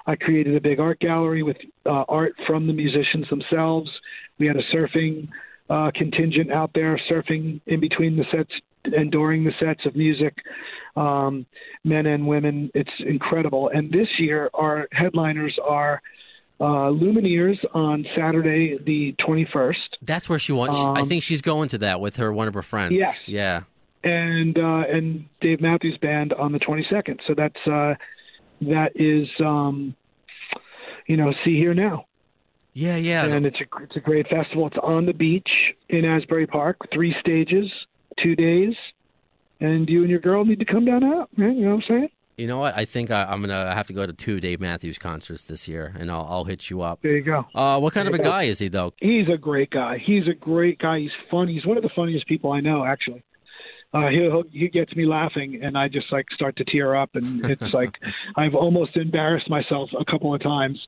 [0.07, 3.91] I created a big art gallery with uh, art from the musicians themselves.
[4.39, 5.29] We had a surfing
[5.69, 8.53] uh, contingent out there surfing in between the sets
[8.85, 10.35] and during the sets of music,
[10.95, 11.45] um,
[11.85, 12.71] men and women.
[12.75, 13.71] It's incredible.
[13.75, 16.01] And this year, our headliners are
[16.61, 20.77] uh, Lumineers on Saturday, the 21st, That's where she wants.
[20.79, 22.99] I Um, think she's going to that with her one of her friends.
[22.99, 23.17] Yes.
[23.27, 23.63] Yeah.
[24.05, 27.19] and uh, and Dave Matthews Band on the 22nd.
[27.27, 27.95] So that's uh,
[28.63, 29.95] that is, um,
[31.07, 32.07] you know, Sea Hear Now.
[32.73, 33.25] Yeah, yeah.
[33.25, 34.67] And it's a it's a great festival.
[34.67, 35.49] It's on the beach
[35.89, 37.71] in Asbury Park, three stages,
[38.23, 38.75] two days,
[39.61, 41.29] and you and your girl need to come down out.
[41.37, 42.09] Man, you know what I'm saying?
[42.37, 42.77] You know what?
[42.77, 45.95] I think I, I'm gonna have to go to two Dave Matthews concerts this year,
[45.99, 47.01] and I'll, I'll hit you up.
[47.03, 47.47] There you go.
[47.55, 48.93] Uh, what kind of a There guy is he, though?
[48.99, 49.99] He's a great guy.
[50.05, 51.01] He's a great guy.
[51.01, 51.55] He's funny.
[51.55, 53.23] He's one of the funniest people I know, actually.
[53.95, 57.47] Uh, he'll, he gets me laughing, and I just like start to tear up, and
[57.47, 57.95] it's like
[58.37, 60.79] I've almost embarrassed myself a couple of times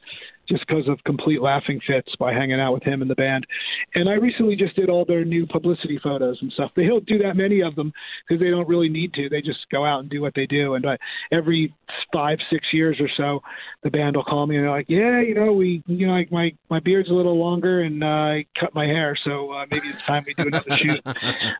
[0.48, 3.46] just because of complete laughing fits by hanging out with him and the band.
[3.94, 6.70] And I recently just did all their new publicity photos and stuff.
[6.74, 7.92] They don't do that many of them
[8.26, 9.28] because they don't really need to.
[9.28, 10.74] They just go out and do what they do.
[10.74, 10.96] And I,
[11.32, 11.74] every
[12.12, 13.40] five, six years or so,
[13.82, 16.32] the band will call me and they're like, "Yeah, you know, we, you know, like
[16.32, 19.88] my my beard's a little longer and uh, I cut my hair, so uh, maybe
[19.88, 21.00] it's time we do another shoot."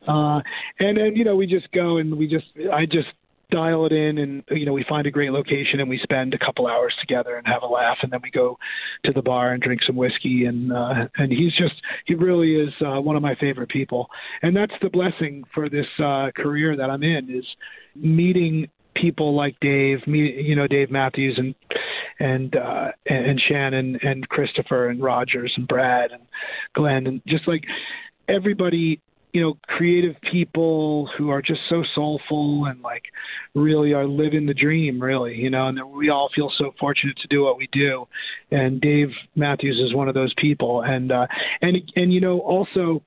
[0.07, 0.41] Uh,
[0.79, 3.09] and then you know we just go and we just I just
[3.51, 6.37] dial it in and you know we find a great location and we spend a
[6.37, 8.57] couple hours together and have a laugh and then we go
[9.03, 11.73] to the bar and drink some whiskey and uh and he's just
[12.05, 14.07] he really is uh one of my favorite people.
[14.41, 17.45] And that's the blessing for this uh career that I'm in is
[17.95, 21.55] meeting people like Dave me you know Dave Matthews and
[22.19, 26.23] and uh and, and Shannon and Christopher and Rogers and Brad and
[26.75, 27.63] Glen and just like
[28.27, 33.03] everybody you know creative people who are just so soulful and like
[33.53, 37.27] really are living the dream really you know and we all feel so fortunate to
[37.27, 38.07] do what we do.
[38.51, 40.81] And Dave Matthews is one of those people.
[40.81, 41.27] And uh
[41.61, 43.03] and and you know also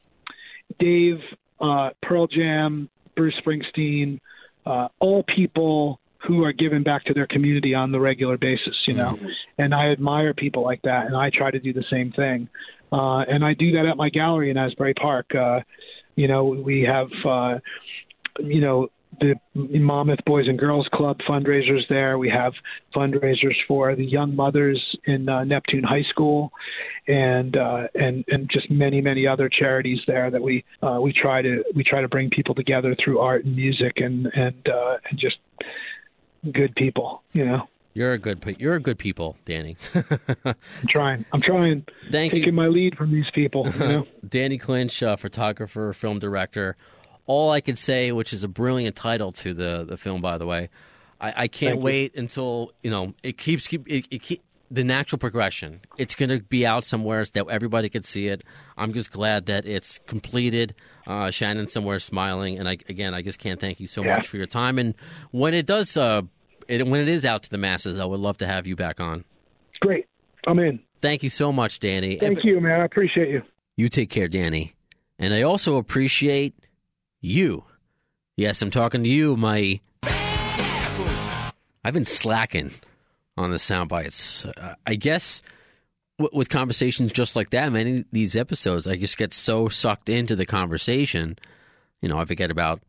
[0.78, 1.18] Dave
[1.60, 4.20] uh Pearl Jam Bruce Springsteen
[4.66, 8.94] uh all people who are giving back to their community on the regular basis you
[8.94, 9.16] know.
[9.58, 12.48] And I admire people like that and I try to do the same thing.
[12.92, 15.34] Uh and I do that at my gallery in Asbury Park.
[15.34, 15.60] Uh
[16.14, 17.58] you know, we have, uh,
[18.40, 18.88] you know,
[19.20, 22.18] the Monmouth Boys and Girls Club fundraisers there.
[22.18, 22.52] We have
[22.94, 26.50] fundraisers for the young mothers in uh, Neptune High School,
[27.06, 31.42] and uh, and and just many many other charities there that we uh, we try
[31.42, 35.18] to we try to bring people together through art and music and and uh, and
[35.18, 35.36] just
[36.50, 37.22] good people.
[37.32, 39.76] You know, You're a good, you're a good people, Danny.
[40.44, 40.54] I'm
[40.88, 41.24] trying.
[41.32, 41.84] I'm trying.
[42.10, 43.66] Thank taking you, my lead from these people.
[43.70, 44.06] You know.
[44.28, 46.76] Danny Clinch, uh, photographer, film director.
[47.26, 50.46] All I can say, which is a brilliant title to the the film, by the
[50.46, 50.70] way.
[51.20, 51.84] I, I can't Thank you.
[51.84, 55.82] wait until you know it keeps keep it, it keep the natural progression.
[55.98, 58.42] It's going to be out somewhere that everybody can see it.
[58.78, 60.74] I'm just glad that it's completed.
[61.06, 64.16] Uh, Shannon somewhere smiling, and I again, I just can't thank you so Yeah.
[64.16, 64.78] much for your time.
[64.78, 64.94] And
[65.30, 66.22] when it does, uh,
[66.72, 69.00] it, when it is out to the masses, I would love to have you back
[69.00, 69.24] on.
[69.80, 70.06] Great.
[70.46, 70.80] I'm in.
[71.00, 72.16] Thank you so much, Danny.
[72.16, 72.80] Thank you, man.
[72.80, 73.42] I appreciate you.
[73.76, 74.74] You take care, Danny.
[75.18, 76.54] And I also appreciate
[77.20, 77.64] you.
[78.36, 79.80] Yes, I'm talking to you, my.
[81.84, 82.72] I've been slacking
[83.36, 84.46] on the sound bites.
[84.46, 85.42] Uh, I guess
[86.18, 90.08] w- with conversations just like that, many of these episodes, I just get so sucked
[90.08, 91.38] into the conversation,
[92.00, 92.80] you know, I forget about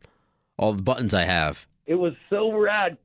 [0.56, 1.66] all the buttons I have.
[1.86, 2.96] It was so rad.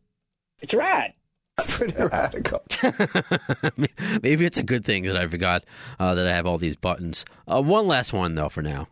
[0.62, 1.14] It's rad.
[1.58, 2.64] It's pretty radical.
[4.22, 5.64] Maybe it's a good thing that I forgot
[6.00, 7.26] uh, that I have all these buttons.
[7.48, 8.88] Uh, one last one, though, for now.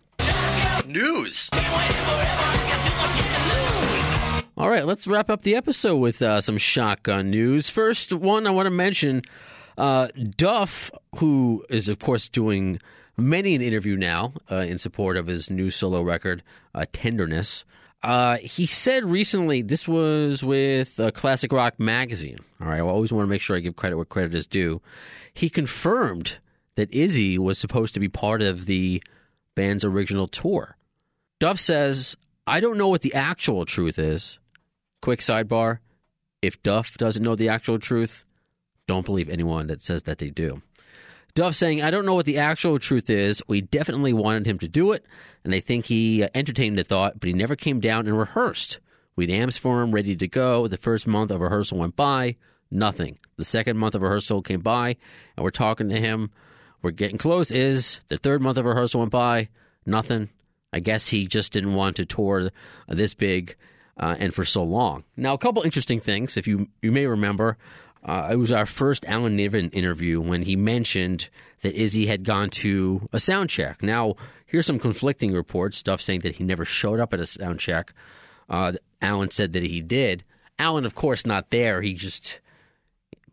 [0.85, 1.49] News.
[4.57, 7.69] All right, let's wrap up the episode with uh, some shotgun news.
[7.69, 9.21] First one I want to mention
[9.77, 12.79] uh, Duff, who is, of course, doing
[13.17, 16.43] many an interview now uh, in support of his new solo record,
[16.73, 17.65] uh, Tenderness.
[18.03, 22.37] Uh, he said recently, this was with uh, Classic Rock Magazine.
[22.61, 24.81] All right, I always want to make sure I give credit where credit is due.
[25.33, 26.37] He confirmed
[26.75, 29.03] that Izzy was supposed to be part of the
[29.55, 30.77] band's original tour.
[31.39, 34.39] Duff says, I don't know what the actual truth is.
[35.01, 35.79] Quick sidebar
[36.41, 38.25] if Duff doesn't know the actual truth,
[38.87, 40.61] don't believe anyone that says that they do.
[41.37, 43.43] Duff saying, I don't know what the actual truth is.
[43.47, 45.05] We definitely wanted him to do it,
[45.43, 48.79] and I think he uh, entertained the thought, but he never came down and rehearsed.
[49.15, 50.67] We'd amps for him, ready to go.
[50.67, 52.37] The first month of rehearsal went by,
[52.71, 53.19] nothing.
[53.35, 54.97] The second month of rehearsal came by,
[55.35, 56.31] and we're talking to him.
[56.81, 57.51] We're getting close.
[57.51, 59.49] Is the third month of rehearsal went by,
[59.85, 60.29] nothing.
[60.73, 62.49] I guess he just didn't want to tour
[62.87, 63.55] this big
[63.99, 65.03] uh, and for so long.
[65.15, 66.35] Now, a couple interesting things.
[66.35, 67.57] If you you may remember,
[68.07, 71.29] uh, it was our first Alan Niven interview when he mentioned
[71.61, 73.83] that Izzy had gone to a sound check.
[73.83, 75.77] Now, here's some conflicting reports.
[75.77, 77.93] Stuff saying that he never showed up at a sound check.
[78.49, 80.23] Uh, Alan said that he did.
[80.57, 81.81] Alan, of course, not there.
[81.81, 82.39] He just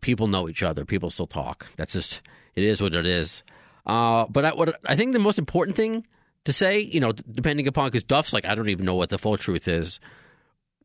[0.01, 0.83] people know each other.
[0.83, 1.67] People still talk.
[1.77, 2.21] That's just
[2.53, 3.43] it is what it is.
[3.85, 6.05] Uh, but I, what I think the most important thing
[6.43, 9.17] to say, you know, depending upon because Duff's like I don't even know what the
[9.17, 10.01] full truth is.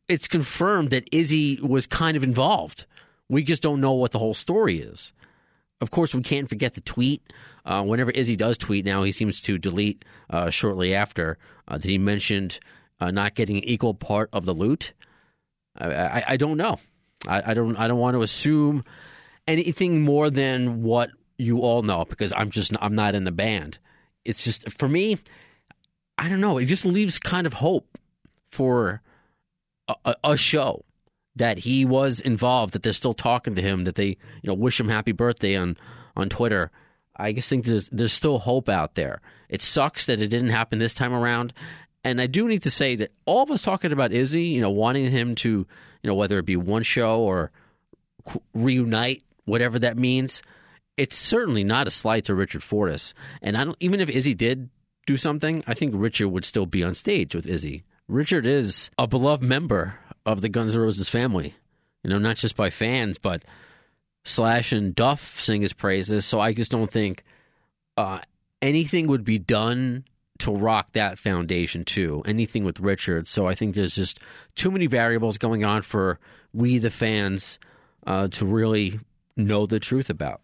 [0.07, 2.85] It's confirmed that Izzy was kind of involved
[3.31, 5.13] We just don't know what the whole story is.
[5.79, 7.31] Of course, we can't forget the tweet.
[7.63, 11.87] Uh, whenever Izzy does tweet now, he seems to delete uh, shortly after uh, that
[11.87, 12.59] he mentioned
[12.99, 14.91] uh, not getting an equal part of the loot.
[15.77, 16.77] I, I, I don't know.
[17.25, 17.77] I, I don't.
[17.77, 18.83] I don't want to assume
[19.47, 23.79] anything more than what you all know because I'm just I'm not in the band.
[24.25, 25.19] It's just for me.
[26.17, 26.57] I don't know.
[26.57, 27.97] It just leaves kind of hope
[28.49, 29.01] for
[29.87, 30.83] a, a, a show
[31.35, 34.79] that he was involved, that they're still talking to him, that they you know wish
[34.79, 35.77] him happy birthday on
[36.15, 36.71] on Twitter.
[37.15, 39.21] I just think there's there's still hope out there.
[39.49, 41.53] It sucks that it didn't happen this time around,
[42.03, 44.71] and I do need to say that all of us talking about Izzy, you know,
[44.71, 47.51] wanting him to, you know, whether it be one show or
[48.53, 50.41] reunite, whatever that means,
[50.97, 53.13] it's certainly not a slight to Richard Fortus.
[53.41, 54.69] And I don't even if Izzy did
[55.05, 57.83] do something, I think Richard would still be on stage with Izzy.
[58.07, 59.95] Richard is a beloved member
[60.25, 61.55] of the Guns N' Roses family.
[62.03, 63.43] You know, not just by fans, but
[64.23, 66.25] Slash and Duff sing his praises.
[66.25, 67.23] So I just don't think
[67.97, 68.19] uh,
[68.61, 70.05] anything would be done
[70.39, 72.23] to rock that foundation too.
[72.25, 73.27] Anything with Richard.
[73.27, 74.19] So I think there's just
[74.55, 76.19] too many variables going on for
[76.53, 77.59] we the fans
[78.07, 78.99] uh, to really
[79.37, 80.41] know the truth about.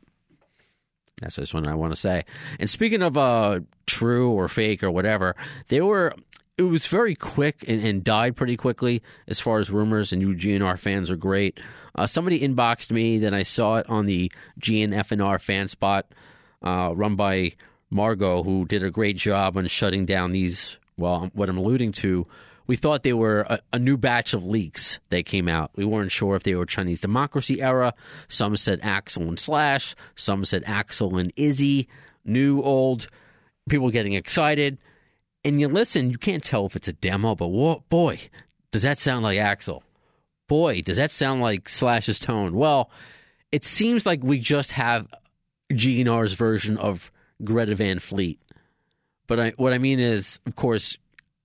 [1.22, 2.26] That's just what I want to say.
[2.60, 5.36] And speaking of uh, true or fake or whatever,
[5.68, 6.14] they were.
[6.58, 10.12] It was very quick and, and died pretty quickly as far as rumors.
[10.12, 11.60] And you GNR fans are great.
[11.96, 16.08] Uh, somebody inboxed me, then I saw it on the GNFNR fan spot
[16.64, 17.54] uh, run by
[17.90, 20.78] Margot, who did a great job on shutting down these.
[20.98, 22.26] Well, what I'm alluding to
[22.68, 25.72] we thought they were a, a, new batch of leaks that came out.
[25.76, 27.94] We weren't sure if they were Chinese democracy era.
[28.28, 29.96] Some said Axl and Slash.
[30.16, 31.88] Some said Axl and Izzy.
[32.26, 33.08] New, old.
[33.70, 34.78] People getting excited.
[35.44, 38.20] And you listen, you can't tell if it's a demo, but whoa, boy,
[38.72, 39.82] does that sound like Axl?
[40.48, 42.54] Boy, does that sound like Slash's tone?
[42.56, 42.90] Well,
[43.52, 45.08] it seems like we just have
[45.72, 47.12] GNR's version of
[47.44, 48.40] Greta Van Fleet.
[49.28, 50.98] But I, what I mean is, of course,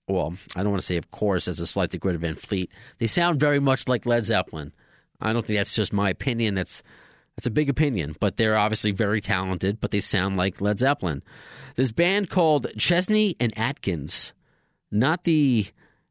[0.09, 2.71] well, I don't want to say, of course, as a slight to Greta Van Fleet.
[2.99, 4.73] They sound very much like Led Zeppelin.
[5.21, 6.55] I don't think that's just my opinion.
[6.55, 6.83] That's
[7.37, 9.81] that's a big opinion, but they're obviously very talented.
[9.81, 11.23] But they sound like Led Zeppelin.
[11.77, 14.33] This band called Chesney and Atkins,
[14.91, 15.67] not the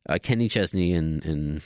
[0.09, 1.61] uh, Kenny Chesney and and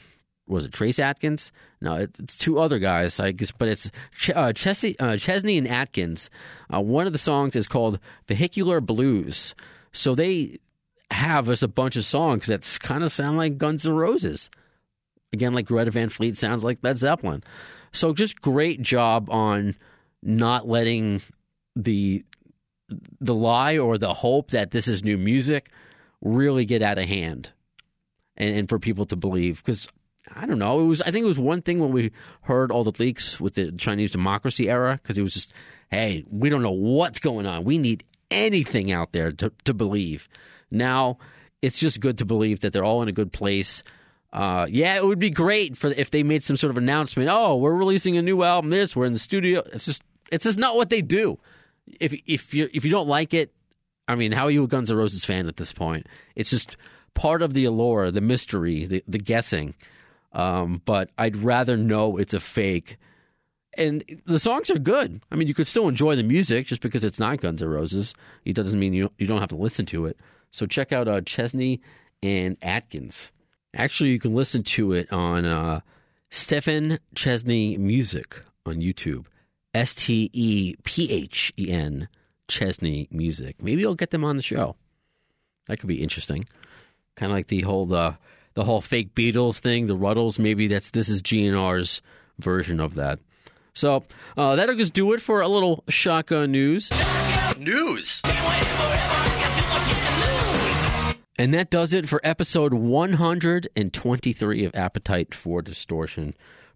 [0.47, 1.51] was it Trace Atkins?
[1.81, 3.89] No, it's two other guys, I guess, but it's
[4.33, 6.29] uh, Chesney, uh, Chesney and Atkins.
[6.73, 9.55] Uh, one of the songs is called Vehicular Blues.
[9.91, 10.59] So they
[11.09, 14.49] have us a bunch of songs that kind of sound like Guns N' Roses.
[15.33, 17.43] Again, like Greta Van Fleet sounds like Led Zeppelin.
[17.95, 19.75] So just great job on
[20.21, 21.21] not letting
[21.75, 22.23] the
[23.19, 25.71] the lie or the hope that this is new music
[26.21, 27.51] really get out of hand
[28.37, 29.87] and, and for people to believe because
[30.33, 30.81] I don't know.
[30.81, 33.55] It was I think it was one thing when we heard all the leaks with
[33.55, 35.53] the Chinese democracy era because it was just,
[35.89, 37.63] hey, we don't know what's going on.
[37.63, 40.27] We need anything out there to, to believe.
[40.71, 41.17] Now
[41.61, 43.83] it's just good to believe that they're all in a good place.
[44.35, 47.29] Uh, yeah, it would be great for if they made some sort of announcement.
[47.31, 48.69] Oh, we're releasing a new album.
[48.69, 49.63] This we're in the studio.
[49.71, 51.39] It's just it's just not what they do.
[52.01, 53.53] If if you if you don't like it,
[54.09, 56.07] I mean, how are you a Guns N' Roses fan at this point?
[56.35, 56.75] It's just
[57.13, 59.73] part of the allure, the mystery, the the guessing.
[60.33, 62.97] Um, but I'd rather know it's a fake.
[63.77, 65.21] And the songs are good.
[65.31, 68.13] I mean, you could still enjoy the music just because it's not Guns N' Roses.
[68.43, 70.19] It doesn't mean you you don't have to listen to it.
[70.51, 71.79] So check out uh, Chesney
[72.21, 73.31] and Atkins.
[73.75, 75.81] Actually, you can listen to it on uh,
[76.29, 79.25] Stephen Chesney Music on YouTube.
[79.73, 82.07] S T E P H E N
[82.47, 83.57] Chesney Music.
[83.61, 84.77] Maybe I'll get them on the show.
[85.67, 86.45] That could be interesting.
[87.15, 88.17] Kind of like the whole the
[88.53, 90.39] the whole fake Beatles thing, the Rutles.
[90.39, 92.01] Maybe that's this is GNR's
[92.39, 93.19] version of that.
[93.73, 94.05] So
[94.37, 96.89] uh, that'll just do it for a little shotgun news.
[97.57, 98.21] News.
[101.37, 106.33] And that does it for episode 123 of Appetite for Distortion.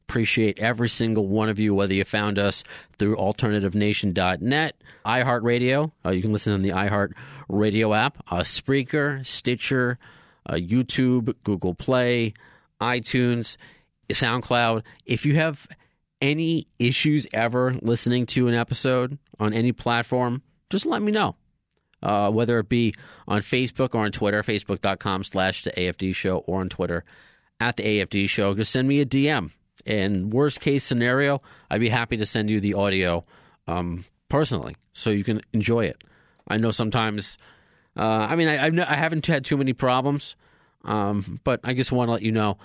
[0.10, 2.66] Appreciate every single one of you, whether you found us
[2.98, 5.92] through alternativenation.net, iHeartRadio.
[6.04, 9.98] Uh, you can listen on the iHeartRadio app, uh, Spreaker, Stitcher,
[10.46, 12.34] uh, YouTube, Google Play,
[12.82, 13.56] iTunes,
[14.10, 14.84] SoundCloud.
[15.06, 15.68] If you have
[16.22, 21.38] any issues ever listening to an episode on any platform, just let me know
[22.02, 22.94] uh, whether it be
[23.28, 27.04] on Facebook or on Twitter, facebook.com slash the AFD show, or on Twitter
[27.60, 28.54] at the AFD show.
[28.54, 29.52] Just send me a DM.
[29.86, 33.26] And worst case scenario, I'd be happy to send you the audio
[33.68, 36.04] um, personally so you can enjoy it.
[36.48, 37.38] I know sometimes,
[37.96, 40.36] uh, I mean, I, I haven't had too many problems,
[40.84, 42.58] um, but I just want to let you know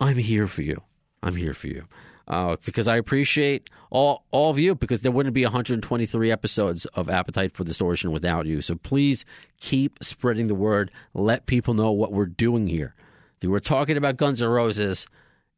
[0.00, 0.82] I'm here for you.
[1.22, 1.84] I'm here for you.
[2.32, 7.10] Uh, because I appreciate all all of you because there wouldn't be 123 episodes of
[7.10, 8.62] Appetite for Distortion without you.
[8.62, 9.26] So please
[9.60, 10.90] keep spreading the word.
[11.12, 12.94] Let people know what we're doing here.
[13.42, 15.06] We're talking about Guns N' Roses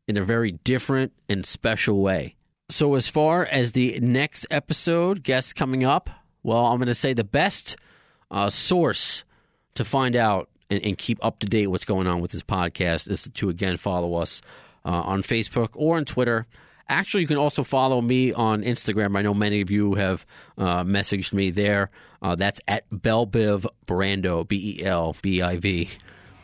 [0.09, 2.35] in a very different and special way.
[2.71, 6.11] So as far as the next episode guests coming up,
[6.43, 7.77] well, I'm going to say the best
[8.33, 9.23] uh, source
[9.77, 13.09] to find out and, and, keep up to date what's going on with this podcast
[13.09, 14.41] is to again follow us
[14.85, 16.47] uh, on Facebook or on Twitter.
[16.89, 19.17] Actually, you can also follow me on Instagram.
[19.17, 20.27] I know many of you have
[20.59, 21.91] uh, messaged me there.
[22.21, 25.89] Uh, that's at Belbiv Brando, B E L B I V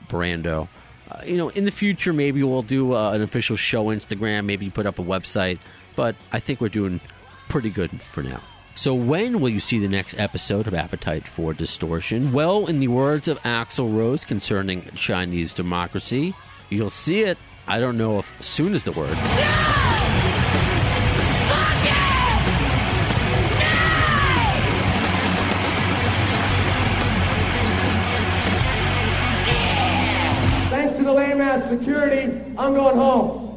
[0.09, 0.69] Brando.
[1.11, 4.65] Uh, you know, in the future, maybe we'll do uh, an official show Instagram, maybe
[4.65, 5.59] you put up a website,
[5.97, 7.01] but I think we're doing
[7.49, 8.41] pretty good for now.
[8.77, 12.33] So, when will you see the next episode of Appetite for Distortion?
[12.33, 16.35] Well, in the words of Axl Rose concerning Chinese democracy,
[16.71, 17.37] you'll see it.
[17.67, 19.17] I don't know if soon is the word.
[19.17, 19.90] No!
[32.59, 33.50] I'm going home.